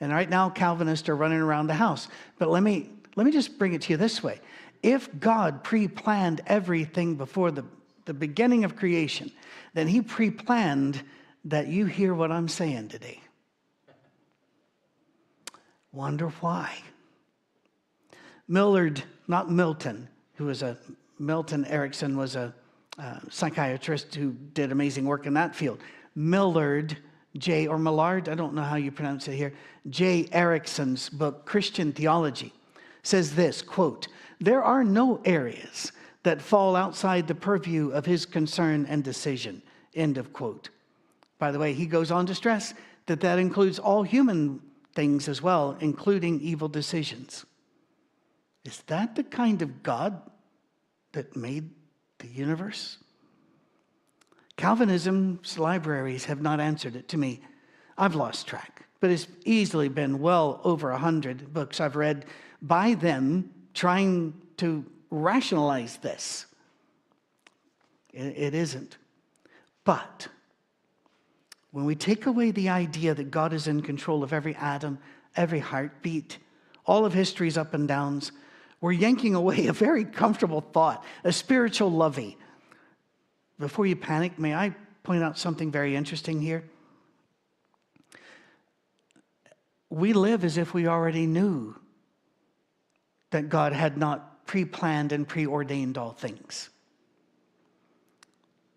And 0.00 0.10
right 0.10 0.28
now, 0.28 0.48
Calvinists 0.48 1.08
are 1.08 1.16
running 1.16 1.40
around 1.40 1.66
the 1.66 1.74
house. 1.74 2.08
But 2.38 2.48
let 2.48 2.62
me, 2.62 2.88
let 3.16 3.26
me 3.26 3.32
just 3.32 3.58
bring 3.58 3.74
it 3.74 3.82
to 3.82 3.92
you 3.92 3.96
this 3.98 4.22
way. 4.22 4.40
If 4.82 5.20
God 5.20 5.62
pre 5.62 5.88
planned 5.88 6.40
everything 6.46 7.16
before 7.16 7.50
the, 7.50 7.64
the 8.06 8.14
beginning 8.14 8.64
of 8.64 8.76
creation, 8.76 9.30
then 9.74 9.88
He 9.88 10.00
pre 10.00 10.30
planned 10.30 11.02
that 11.44 11.68
you 11.68 11.84
hear 11.86 12.14
what 12.14 12.32
I'm 12.32 12.48
saying 12.48 12.88
today. 12.88 13.20
Wonder 15.92 16.28
why? 16.40 16.72
Millard, 18.48 19.02
not 19.28 19.50
Milton, 19.50 20.08
who 20.34 20.46
was 20.46 20.62
a 20.62 20.78
Milton 21.18 21.66
Erickson 21.66 22.16
was 22.16 22.34
a 22.34 22.54
uh, 23.00 23.18
psychiatrist 23.30 24.14
who 24.14 24.32
did 24.52 24.72
amazing 24.72 25.06
work 25.06 25.26
in 25.26 25.34
that 25.34 25.54
field. 25.54 25.80
Millard 26.14 26.96
J. 27.36 27.66
or 27.66 27.78
Millard, 27.78 28.28
I 28.28 28.34
don't 28.34 28.54
know 28.54 28.62
how 28.62 28.76
you 28.76 28.90
pronounce 28.90 29.28
it 29.28 29.36
here, 29.36 29.52
J. 29.88 30.28
Erickson's 30.32 31.08
book, 31.08 31.46
Christian 31.46 31.92
Theology, 31.92 32.52
says 33.02 33.34
this 33.34 33.62
quote, 33.62 34.08
There 34.40 34.62
are 34.62 34.84
no 34.84 35.20
areas 35.24 35.92
that 36.22 36.42
fall 36.42 36.76
outside 36.76 37.26
the 37.26 37.34
purview 37.34 37.90
of 37.90 38.04
his 38.04 38.26
concern 38.26 38.84
and 38.86 39.02
decision. 39.02 39.62
End 39.94 40.18
of 40.18 40.32
quote. 40.32 40.68
By 41.38 41.50
the 41.52 41.58
way, 41.58 41.72
he 41.72 41.86
goes 41.86 42.10
on 42.10 42.26
to 42.26 42.34
stress 42.34 42.74
that 43.06 43.20
that 43.20 43.38
includes 43.38 43.78
all 43.78 44.02
human 44.02 44.60
things 44.94 45.28
as 45.28 45.40
well, 45.40 45.76
including 45.80 46.40
evil 46.40 46.68
decisions. 46.68 47.46
Is 48.64 48.82
that 48.88 49.14
the 49.14 49.24
kind 49.24 49.62
of 49.62 49.82
God 49.82 50.20
that 51.12 51.34
made 51.34 51.70
the 52.20 52.28
universe? 52.28 52.98
Calvinism's 54.56 55.58
libraries 55.58 56.26
have 56.26 56.40
not 56.40 56.60
answered 56.60 56.96
it 56.96 57.08
to 57.08 57.18
me. 57.18 57.40
I've 57.98 58.14
lost 58.14 58.46
track, 58.46 58.86
but 59.00 59.10
it's 59.10 59.26
easily 59.44 59.88
been 59.88 60.20
well 60.20 60.60
over 60.64 60.90
a 60.90 60.98
hundred 60.98 61.52
books 61.52 61.80
I've 61.80 61.96
read 61.96 62.26
by 62.62 62.94
them 62.94 63.50
trying 63.74 64.34
to 64.58 64.84
rationalize 65.10 65.96
this. 65.98 66.46
it, 68.12 68.36
it 68.36 68.54
isn't. 68.54 68.98
But 69.84 70.28
when 71.72 71.84
we 71.84 71.94
take 71.94 72.26
away 72.26 72.50
the 72.50 72.68
idea 72.68 73.14
that 73.14 73.30
God 73.30 73.52
is 73.52 73.66
in 73.66 73.80
control 73.82 74.22
of 74.22 74.32
every 74.32 74.54
atom, 74.56 74.98
every 75.36 75.60
heartbeat, 75.60 76.38
all 76.84 77.06
of 77.06 77.12
history's 77.12 77.56
up 77.56 77.74
and 77.74 77.86
downs, 77.86 78.32
we're 78.80 78.92
yanking 78.92 79.34
away 79.34 79.66
a 79.66 79.72
very 79.72 80.04
comfortable 80.04 80.60
thought, 80.60 81.04
a 81.24 81.32
spiritual 81.32 81.90
lovey. 81.90 82.36
Before 83.58 83.86
you 83.86 83.96
panic, 83.96 84.38
may 84.38 84.54
I 84.54 84.74
point 85.02 85.22
out 85.22 85.38
something 85.38 85.70
very 85.70 85.96
interesting 85.96 86.40
here? 86.40 86.64
We 89.90 90.12
live 90.12 90.44
as 90.44 90.56
if 90.56 90.72
we 90.72 90.86
already 90.86 91.26
knew 91.26 91.74
that 93.30 93.48
God 93.48 93.72
had 93.72 93.98
not 93.98 94.46
pre 94.46 94.64
planned 94.64 95.12
and 95.12 95.28
preordained 95.28 95.98
all 95.98 96.12
things. 96.12 96.70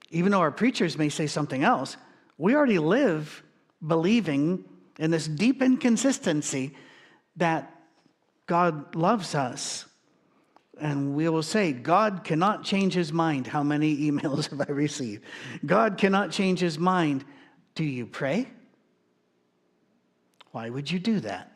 Even 0.09 0.31
though 0.31 0.41
our 0.41 0.51
preachers 0.51 0.97
may 0.97 1.09
say 1.09 1.27
something 1.27 1.63
else, 1.63 1.97
we 2.37 2.55
already 2.55 2.79
live 2.79 3.43
believing 3.85 4.65
in 4.99 5.11
this 5.11 5.27
deep 5.27 5.61
inconsistency 5.61 6.75
that 7.37 7.73
God 8.45 8.95
loves 8.95 9.33
us. 9.33 9.85
And 10.79 11.15
we 11.15 11.29
will 11.29 11.43
say, 11.43 11.71
God 11.71 12.23
cannot 12.23 12.63
change 12.63 12.93
his 12.93 13.13
mind. 13.13 13.47
How 13.47 13.63
many 13.63 13.95
emails 14.11 14.49
have 14.49 14.61
I 14.61 14.71
received? 14.71 15.23
God 15.65 15.97
cannot 15.97 16.31
change 16.31 16.59
his 16.59 16.79
mind. 16.79 17.23
Do 17.75 17.83
you 17.83 18.05
pray? 18.05 18.47
Why 20.51 20.69
would 20.69 20.89
you 20.89 20.99
do 20.99 21.19
that? 21.21 21.51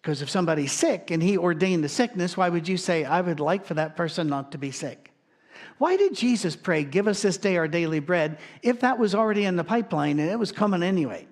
Because 0.00 0.22
if 0.22 0.30
somebody's 0.30 0.72
sick 0.72 1.10
and 1.10 1.22
he 1.22 1.36
ordained 1.36 1.82
the 1.82 1.88
sickness, 1.88 2.36
why 2.36 2.48
would 2.48 2.68
you 2.68 2.76
say, 2.76 3.04
I 3.04 3.20
would 3.20 3.40
like 3.40 3.64
for 3.66 3.74
that 3.74 3.96
person 3.96 4.28
not 4.28 4.52
to 4.52 4.58
be 4.58 4.70
sick? 4.70 5.12
Why 5.78 5.96
did 5.96 6.14
Jesus 6.14 6.54
pray, 6.54 6.84
Give 6.84 7.08
us 7.08 7.22
this 7.22 7.38
day 7.38 7.56
our 7.56 7.68
daily 7.68 8.00
bread, 8.00 8.38
if 8.62 8.80
that 8.80 8.98
was 8.98 9.14
already 9.14 9.44
in 9.44 9.56
the 9.56 9.64
pipeline 9.64 10.18
and 10.20 10.30
it 10.30 10.38
was 10.38 10.52
coming 10.52 10.82
anyway? 10.82 11.26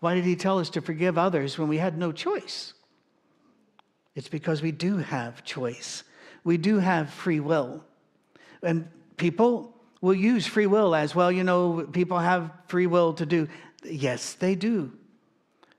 Why 0.00 0.14
did 0.14 0.24
he 0.24 0.36
tell 0.36 0.58
us 0.58 0.70
to 0.70 0.80
forgive 0.80 1.18
others 1.18 1.58
when 1.58 1.68
we 1.68 1.78
had 1.78 1.98
no 1.98 2.12
choice? 2.12 2.74
It's 4.18 4.28
because 4.28 4.62
we 4.62 4.72
do 4.72 4.96
have 4.96 5.44
choice. 5.44 6.02
We 6.42 6.56
do 6.56 6.80
have 6.80 7.08
free 7.08 7.38
will. 7.38 7.84
And 8.64 8.88
people 9.16 9.76
will 10.00 10.12
use 10.12 10.44
free 10.44 10.66
will 10.66 10.96
as 10.96 11.14
well. 11.14 11.30
You 11.30 11.44
know, 11.44 11.86
people 11.92 12.18
have 12.18 12.50
free 12.66 12.88
will 12.88 13.12
to 13.12 13.24
do. 13.24 13.46
Yes, 13.84 14.32
they 14.32 14.56
do. 14.56 14.90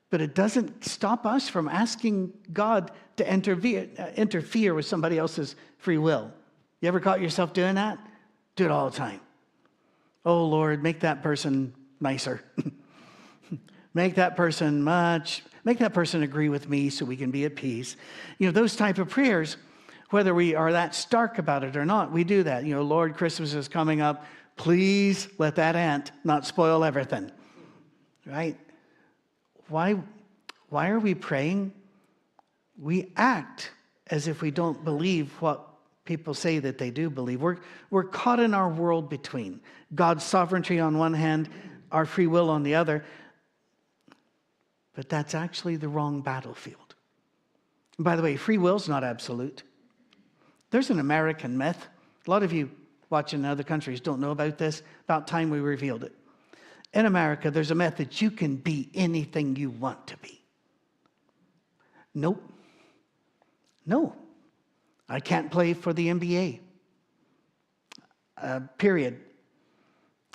But 0.09 0.21
it 0.21 0.35
doesn't 0.35 0.85
stop 0.85 1.25
us 1.25 1.49
from 1.49 1.67
asking 1.67 2.31
God 2.53 2.91
to 3.17 3.29
interfere, 3.29 3.89
uh, 3.99 4.07
interfere 4.15 4.73
with 4.73 4.85
somebody 4.85 5.17
else's 5.17 5.57
free 5.77 5.97
will. 5.97 6.31
You 6.79 6.87
ever 6.87 7.01
caught 7.01 7.19
yourself 7.19 7.51
doing 7.51 7.75
that? 7.75 7.99
Do 8.55 8.63
it 8.63 8.71
all 8.71 8.89
the 8.89 8.95
time. 8.95 9.19
Oh, 10.23 10.45
Lord, 10.45 10.81
make 10.81 11.01
that 11.01 11.21
person 11.21 11.73
nicer. 11.99 12.41
make 13.93 14.15
that 14.15 14.37
person 14.37 14.81
much, 14.81 15.43
make 15.63 15.79
that 15.79 15.93
person 15.93 16.23
agree 16.23 16.49
with 16.49 16.69
me 16.69 16.89
so 16.89 17.05
we 17.05 17.17
can 17.17 17.31
be 17.31 17.45
at 17.45 17.55
peace. 17.55 17.95
You 18.37 18.47
know, 18.47 18.51
those 18.51 18.75
type 18.75 18.97
of 18.97 19.09
prayers, 19.09 19.57
whether 20.09 20.33
we 20.33 20.55
are 20.55 20.71
that 20.71 20.95
stark 20.95 21.37
about 21.37 21.63
it 21.63 21.75
or 21.75 21.85
not, 21.85 22.11
we 22.11 22.23
do 22.23 22.43
that. 22.43 22.65
You 22.65 22.75
know, 22.75 22.81
Lord, 22.81 23.15
Christmas 23.15 23.53
is 23.53 23.67
coming 23.67 24.01
up. 24.01 24.25
Please 24.55 25.27
let 25.37 25.55
that 25.55 25.75
ant 25.75 26.11
not 26.23 26.45
spoil 26.45 26.83
everything. 26.83 27.31
Right? 28.25 28.57
Why, 29.67 30.01
why 30.69 30.89
are 30.89 30.99
we 30.99 31.15
praying? 31.15 31.73
We 32.77 33.11
act 33.15 33.71
as 34.07 34.27
if 34.27 34.41
we 34.41 34.51
don't 34.51 34.83
believe 34.83 35.31
what 35.39 35.67
people 36.05 36.33
say 36.33 36.57
that 36.57 36.79
they 36.79 36.89
do 36.89 37.09
believe. 37.09 37.41
We're, 37.41 37.57
we're 37.91 38.03
caught 38.03 38.39
in 38.39 38.55
our 38.55 38.67
world 38.67 39.09
between 39.09 39.61
God's 39.93 40.23
sovereignty 40.23 40.79
on 40.79 40.97
one 40.97 41.13
hand, 41.13 41.49
our 41.91 42.05
free 42.05 42.27
will 42.27 42.49
on 42.49 42.63
the 42.63 42.75
other. 42.75 43.05
But 44.99 45.07
that's 45.07 45.33
actually 45.33 45.77
the 45.77 45.87
wrong 45.87 46.19
battlefield. 46.19 46.93
And 47.97 48.03
by 48.03 48.17
the 48.17 48.21
way, 48.21 48.35
free 48.35 48.57
will's 48.57 48.89
not 48.89 49.01
absolute. 49.01 49.63
There's 50.71 50.89
an 50.89 50.99
American 50.99 51.57
myth. 51.57 51.87
A 52.27 52.29
lot 52.29 52.43
of 52.43 52.51
you 52.51 52.69
watching 53.09 53.39
in 53.39 53.45
other 53.45 53.63
countries 53.63 54.01
don't 54.01 54.19
know 54.19 54.31
about 54.31 54.57
this. 54.57 54.83
About 55.05 55.25
time 55.25 55.51
we 55.51 55.61
revealed 55.61 56.03
it. 56.03 56.13
In 56.93 57.05
America, 57.05 57.49
there's 57.49 57.71
a 57.71 57.75
myth 57.75 57.95
that 57.95 58.21
you 58.21 58.29
can 58.29 58.57
be 58.57 58.89
anything 58.93 59.55
you 59.55 59.69
want 59.69 60.05
to 60.07 60.17
be. 60.17 60.41
Nope. 62.13 62.43
No. 63.85 64.13
I 65.07 65.21
can't 65.21 65.49
play 65.49 65.75
for 65.75 65.93
the 65.93 66.09
NBA. 66.09 66.59
Uh, 68.35 68.59
period. 68.77 69.21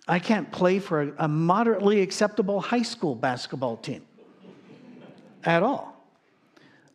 I 0.08 0.20
can't 0.20 0.50
play 0.50 0.78
for 0.78 1.02
a, 1.02 1.12
a 1.18 1.28
moderately 1.28 2.00
acceptable 2.00 2.62
high 2.62 2.80
school 2.80 3.14
basketball 3.14 3.76
team 3.76 4.06
at 5.46 5.62
all. 5.62 5.94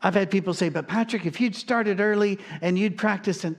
I've 0.02 0.14
had 0.14 0.32
people 0.32 0.54
say, 0.54 0.70
but 0.70 0.88
Patrick, 0.88 1.26
if 1.26 1.42
you'd 1.42 1.56
started 1.56 2.00
early 2.00 2.40
and 2.62 2.80
you'd 2.80 2.98
practiced 2.98 3.44
and 3.44 3.58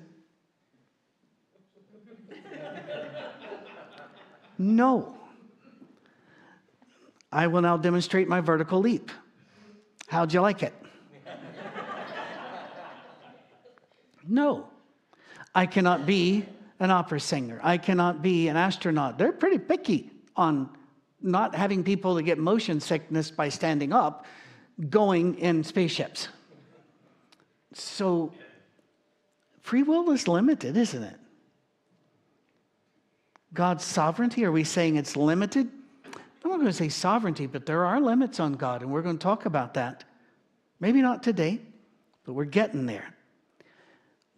no. 4.59 5.15
I 7.33 7.47
will 7.47 7.61
now 7.61 7.77
demonstrate 7.77 8.27
my 8.27 8.41
vertical 8.41 8.81
leap. 8.81 9.11
How'd 10.09 10.33
you 10.33 10.41
like 10.41 10.63
it? 10.63 10.75
No. 14.27 14.69
I 15.55 15.67
cannot 15.67 16.07
be 16.07 16.45
an 16.79 16.91
opera 16.91 17.19
singer. 17.19 17.59
I 17.63 17.79
cannot 17.79 18.23
be 18.23 18.49
an 18.49 18.57
astronaut. 18.57 19.19
They're 19.19 19.33
pretty 19.33 19.59
picky 19.59 20.11
on 20.37 20.71
not 21.21 21.55
having 21.55 21.83
people 21.83 22.15
that 22.15 22.23
get 22.23 22.39
motion 22.39 22.81
sickness 22.81 23.31
by 23.31 23.49
standing 23.49 23.93
up 23.93 24.27
going 24.89 25.39
in 25.39 25.63
spaceships. 25.63 26.29
So 27.75 28.33
free 29.61 29.83
will 29.83 30.11
is 30.11 30.27
limited, 30.27 30.77
isn't 30.77 31.03
it? 31.03 31.17
God's 33.53 33.85
sovereignty? 33.85 34.45
Are 34.45 34.53
we 34.53 34.65
saying 34.65 34.97
it's 34.97 35.17
limited? 35.17 35.69
I'm 36.43 36.51
not 36.51 36.57
going 36.57 36.67
to 36.67 36.73
say 36.73 36.89
sovereignty, 36.89 37.47
but 37.47 37.67
there 37.67 37.85
are 37.85 38.01
limits 38.01 38.41
on 38.41 38.55
God, 38.55 38.83
and 38.83 38.91
we're 38.91 39.03
going 39.03 39.19
to 39.19 39.23
talk 39.23 39.45
about 39.45 39.75
that. 39.75 40.05
Maybe 40.79 41.03
not 41.03 41.23
today, 41.23 41.61
but 42.25 42.33
we're 42.33 42.45
getting 42.45 42.87
there. 42.87 43.15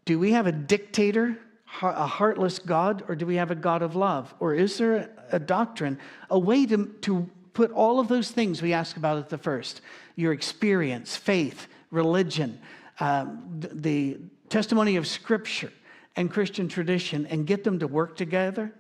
Do 0.05 0.19
we 0.19 0.33
have 0.33 0.47
a 0.47 0.53
dictator, 0.53 1.39
a 1.81 2.07
heartless 2.07 2.59
God, 2.59 3.05
or 3.07 3.15
do 3.15 3.25
we 3.25 3.37
have 3.37 3.53
a 3.53 3.55
God 3.55 3.83
of 3.83 3.95
love? 3.95 4.35
Or 4.41 4.55
is 4.55 4.79
there 4.79 5.11
a 5.31 5.39
doctrine, 5.39 5.99
a 6.29 6.39
way 6.39 6.67
to, 6.67 6.87
to 7.03 7.31
put 7.53 7.71
all 7.71 8.01
of 8.01 8.09
those 8.09 8.31
things 8.31 8.63
we 8.63 8.73
ask 8.73 8.97
about 8.97 9.19
at 9.19 9.29
the 9.29 9.39
first 9.39 9.81
your 10.17 10.33
experience, 10.33 11.17
faith, 11.17 11.69
religion, 11.91 12.61
um, 13.01 13.43
the 13.59 14.19
testimony 14.49 14.97
of 14.97 15.07
Scripture 15.07 15.73
and 16.17 16.31
Christian 16.31 16.69
tradition, 16.69 17.27
and 17.27 17.47
get 17.47 17.65
them 17.65 17.79
to 17.79 17.87
work 17.87 18.17
together? 18.17 18.73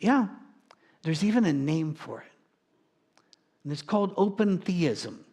Yeah, 0.00 0.26
there's 1.02 1.22
even 1.22 1.44
a 1.44 1.52
name 1.52 1.94
for 1.94 2.20
it. 2.20 2.26
And 3.64 3.72
it's 3.72 3.82
called 3.82 4.12
open 4.16 4.58
theism. 4.58 5.24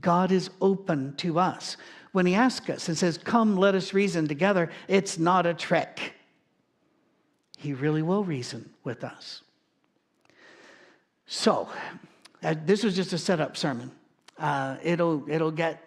God 0.00 0.32
is 0.32 0.50
open 0.60 1.14
to 1.16 1.38
us. 1.38 1.76
When 2.12 2.26
He 2.26 2.34
asks 2.34 2.68
us 2.70 2.88
and 2.88 2.96
says, 2.96 3.18
Come, 3.18 3.56
let 3.56 3.74
us 3.74 3.92
reason 3.92 4.26
together, 4.26 4.70
it's 4.88 5.18
not 5.18 5.46
a 5.46 5.54
trick. 5.54 6.14
He 7.58 7.74
really 7.74 8.02
will 8.02 8.24
reason 8.24 8.70
with 8.84 9.04
us. 9.04 9.42
So, 11.34 11.66
uh, 12.42 12.54
this 12.66 12.84
was 12.84 12.94
just 12.94 13.14
a 13.14 13.18
setup 13.18 13.56
sermon. 13.56 13.90
Uh, 14.38 14.76
it'll, 14.82 15.24
it'll 15.30 15.50
get 15.50 15.82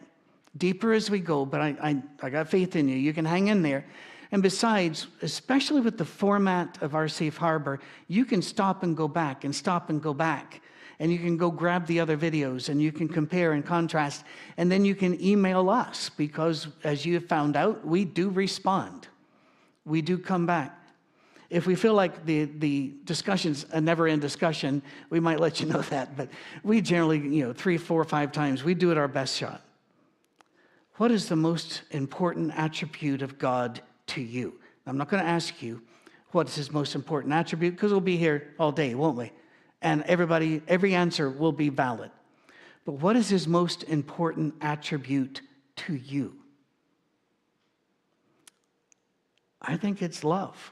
deeper 0.58 0.92
as 0.92 1.12
we 1.12 1.20
go, 1.20 1.46
but 1.46 1.62
I, 1.62 1.76
I, 1.80 2.04
I 2.24 2.30
got 2.32 2.50
faith 2.50 2.76
in 2.76 2.88
you. 2.88 2.96
You 2.96 3.14
can 3.14 3.26
hang 3.26 3.50
in 3.50 3.62
there. 3.62 3.86
And 4.32 4.42
besides, 4.42 5.06
especially 5.22 5.82
with 5.82 6.00
the 6.00 6.04
format 6.04 6.82
of 6.82 6.96
our 6.96 7.08
safe 7.08 7.38
harbor, 7.38 7.80
you 8.08 8.26
can 8.26 8.42
stop 8.42 8.82
and 8.82 8.98
go 8.98 9.08
back 9.08 9.44
and 9.44 9.56
stop 9.56 9.92
and 9.92 10.02
go 10.02 10.16
back 10.16 10.64
and 10.98 11.12
you 11.12 11.20
can 11.20 11.38
go 11.38 11.52
grab 11.52 11.86
the 11.86 12.00
other 12.00 12.18
videos 12.18 12.70
and 12.70 12.82
you 12.82 12.92
can 12.92 13.08
compare 13.08 13.52
and 13.54 13.64
contrast. 13.64 14.24
And 14.58 14.72
then 14.72 14.84
you 14.84 14.96
can 14.96 15.24
email 15.24 15.70
us 15.70 16.10
because, 16.10 16.70
as 16.84 17.06
you 17.06 17.14
have 17.14 17.28
found 17.28 17.56
out, 17.56 17.86
we 17.86 18.04
do 18.04 18.32
respond. 18.32 19.08
We 19.86 20.02
do 20.02 20.18
come 20.18 20.48
back. 20.48 20.76
If 21.50 21.68
we 21.68 21.76
feel 21.76 21.94
like 21.94 22.26
the, 22.26 22.46
the 22.46 22.94
discussion's 23.04 23.66
a 23.72 23.80
never 23.80 24.08
end 24.08 24.22
discussion, 24.22 24.82
we 25.10 25.20
might 25.20 25.40
let 25.40 25.60
you 25.60 25.68
know 25.68 25.82
that. 25.90 26.18
But 26.18 26.30
we 26.64 26.82
generally, 26.82 27.20
you 27.20 27.46
know, 27.46 27.54
three, 27.54 27.78
four, 27.78 28.04
five 28.04 28.32
times, 28.32 28.64
we 28.64 28.74
do 28.74 28.92
it 28.92 28.98
our 28.98 29.08
best 29.08 29.38
shot. 29.38 29.62
What 30.96 31.12
is 31.12 31.28
the 31.28 31.36
most 31.36 31.84
important 31.92 32.54
attribute 32.56 33.22
of 33.22 33.38
God 33.38 33.82
to 34.08 34.22
you? 34.22 34.60
I'm 34.88 34.98
not 34.98 35.10
going 35.10 35.24
to 35.24 35.30
ask 35.30 35.62
you 35.62 35.82
what's 36.32 36.56
his 36.56 36.72
most 36.72 36.96
important 36.96 37.34
attribute 37.34 37.76
because 37.76 37.92
we'll 37.92 38.02
be 38.02 38.18
here 38.18 38.54
all 38.60 38.72
day, 38.72 38.96
won't 38.96 39.18
we? 39.18 39.32
and 39.86 40.02
everybody, 40.08 40.64
every 40.68 40.96
answer 40.96 41.30
will 41.30 41.52
be 41.52 41.70
valid. 41.70 42.10
But 42.86 42.94
what 42.94 43.16
is 43.16 43.30
his 43.30 43.48
most 43.48 43.84
important 43.84 44.56
attribute 44.60 45.42
to 45.78 45.96
you? 45.96 46.36
I 49.62 49.78
think 49.78 50.02
it's 50.02 50.24
love. 50.24 50.72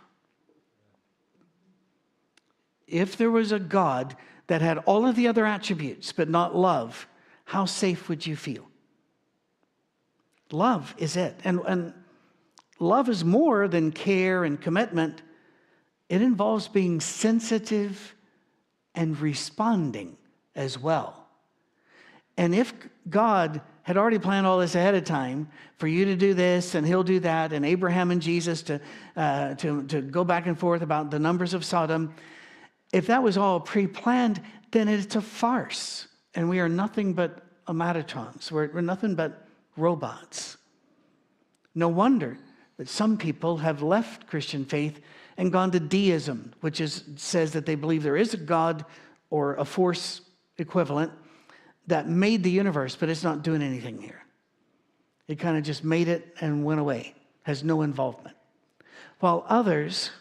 If 2.94 3.18
there 3.18 3.32
was 3.32 3.52
a 3.52 3.58
God 3.58 4.16
that 4.46 4.62
had 4.62 4.78
all 4.80 5.08
of 5.08 5.16
the 5.16 5.28
other 5.28 5.48
attributes 5.48 6.12
but 6.12 6.30
not 6.30 6.56
love, 6.56 7.08
how 7.46 7.66
safe 7.66 8.08
would 8.08 8.26
you 8.26 8.36
feel? 8.36 8.68
Love 10.52 10.94
is 11.00 11.18
it. 11.18 11.36
And, 11.44 11.60
and 11.66 11.94
love 12.80 13.10
is 13.10 13.26
more 13.26 13.68
than 13.68 13.92
care 13.92 14.44
and 14.44 14.62
commitment, 14.62 15.24
it 16.08 16.22
involves 16.22 16.68
being 16.68 17.00
sensitive 17.00 18.14
and 18.94 19.20
responding 19.20 20.16
as 20.56 20.78
well. 20.78 21.26
And 22.38 22.54
if 22.54 22.74
God 23.10 23.62
had 23.82 23.98
already 23.98 24.20
planned 24.20 24.46
all 24.46 24.60
this 24.60 24.76
ahead 24.76 24.94
of 24.94 25.04
time 25.04 25.50
for 25.78 25.88
you 25.88 26.06
to 26.06 26.16
do 26.16 26.36
this 26.36 26.76
and 26.76 26.86
he'll 26.86 27.04
do 27.04 27.20
that, 27.22 27.54
and 27.54 27.66
Abraham 27.66 28.12
and 28.12 28.22
Jesus 28.22 28.62
to, 28.64 28.80
uh, 29.16 29.56
to, 29.56 29.82
to 29.88 30.02
go 30.02 30.24
back 30.24 30.46
and 30.46 30.60
forth 30.60 30.84
about 30.84 31.10
the 31.10 31.18
numbers 31.18 31.56
of 31.56 31.66
Sodom, 31.66 32.14
if 32.94 33.08
that 33.08 33.24
was 33.24 33.38
all 33.38 33.60
pre 33.60 33.88
planned, 33.88 34.40
then 34.72 34.88
it's 34.88 35.16
a 35.16 35.22
farce. 35.22 36.08
And 36.36 36.48
we 36.50 36.60
are 36.60 36.70
nothing 36.70 37.14
but 37.14 37.44
automatons, 37.68 38.52
we're, 38.52 38.72
we're 38.72 38.82
nothing 38.82 39.16
but 39.16 39.48
robots. 39.76 40.58
No 41.76 41.88
wonder 41.90 42.38
that 42.78 42.88
some 42.88 43.18
people 43.18 43.58
have 43.58 43.82
left 43.82 44.28
Christian 44.28 44.64
faith 44.64 45.00
and 45.38 45.52
gone 45.52 45.72
to 45.72 45.80
deism, 45.80 46.54
which 46.62 46.80
is, 46.80 47.04
says 47.16 47.52
that 47.54 47.66
they 47.66 47.76
believe 47.76 48.04
there 48.04 48.18
is 48.18 48.34
a 48.34 48.38
God 48.38 48.86
or 49.30 49.56
a 49.56 49.66
force 49.66 50.22
equivalent 50.58 51.12
that 51.88 52.08
made 52.08 52.44
the 52.44 52.52
universe, 52.52 52.96
but 52.96 53.10
it's 53.10 53.24
not 53.24 53.42
doing 53.42 53.62
anything 53.62 54.00
here. 54.00 54.22
It 55.28 55.40
kind 55.40 55.58
of 55.58 55.64
just 55.64 55.84
made 55.84 56.08
it 56.08 56.36
and 56.42 56.64
went 56.64 56.80
away, 56.80 57.16
has 57.44 57.64
no 57.64 57.82
involvement. 57.82 58.36
While 59.20 59.46
others 59.48 60.12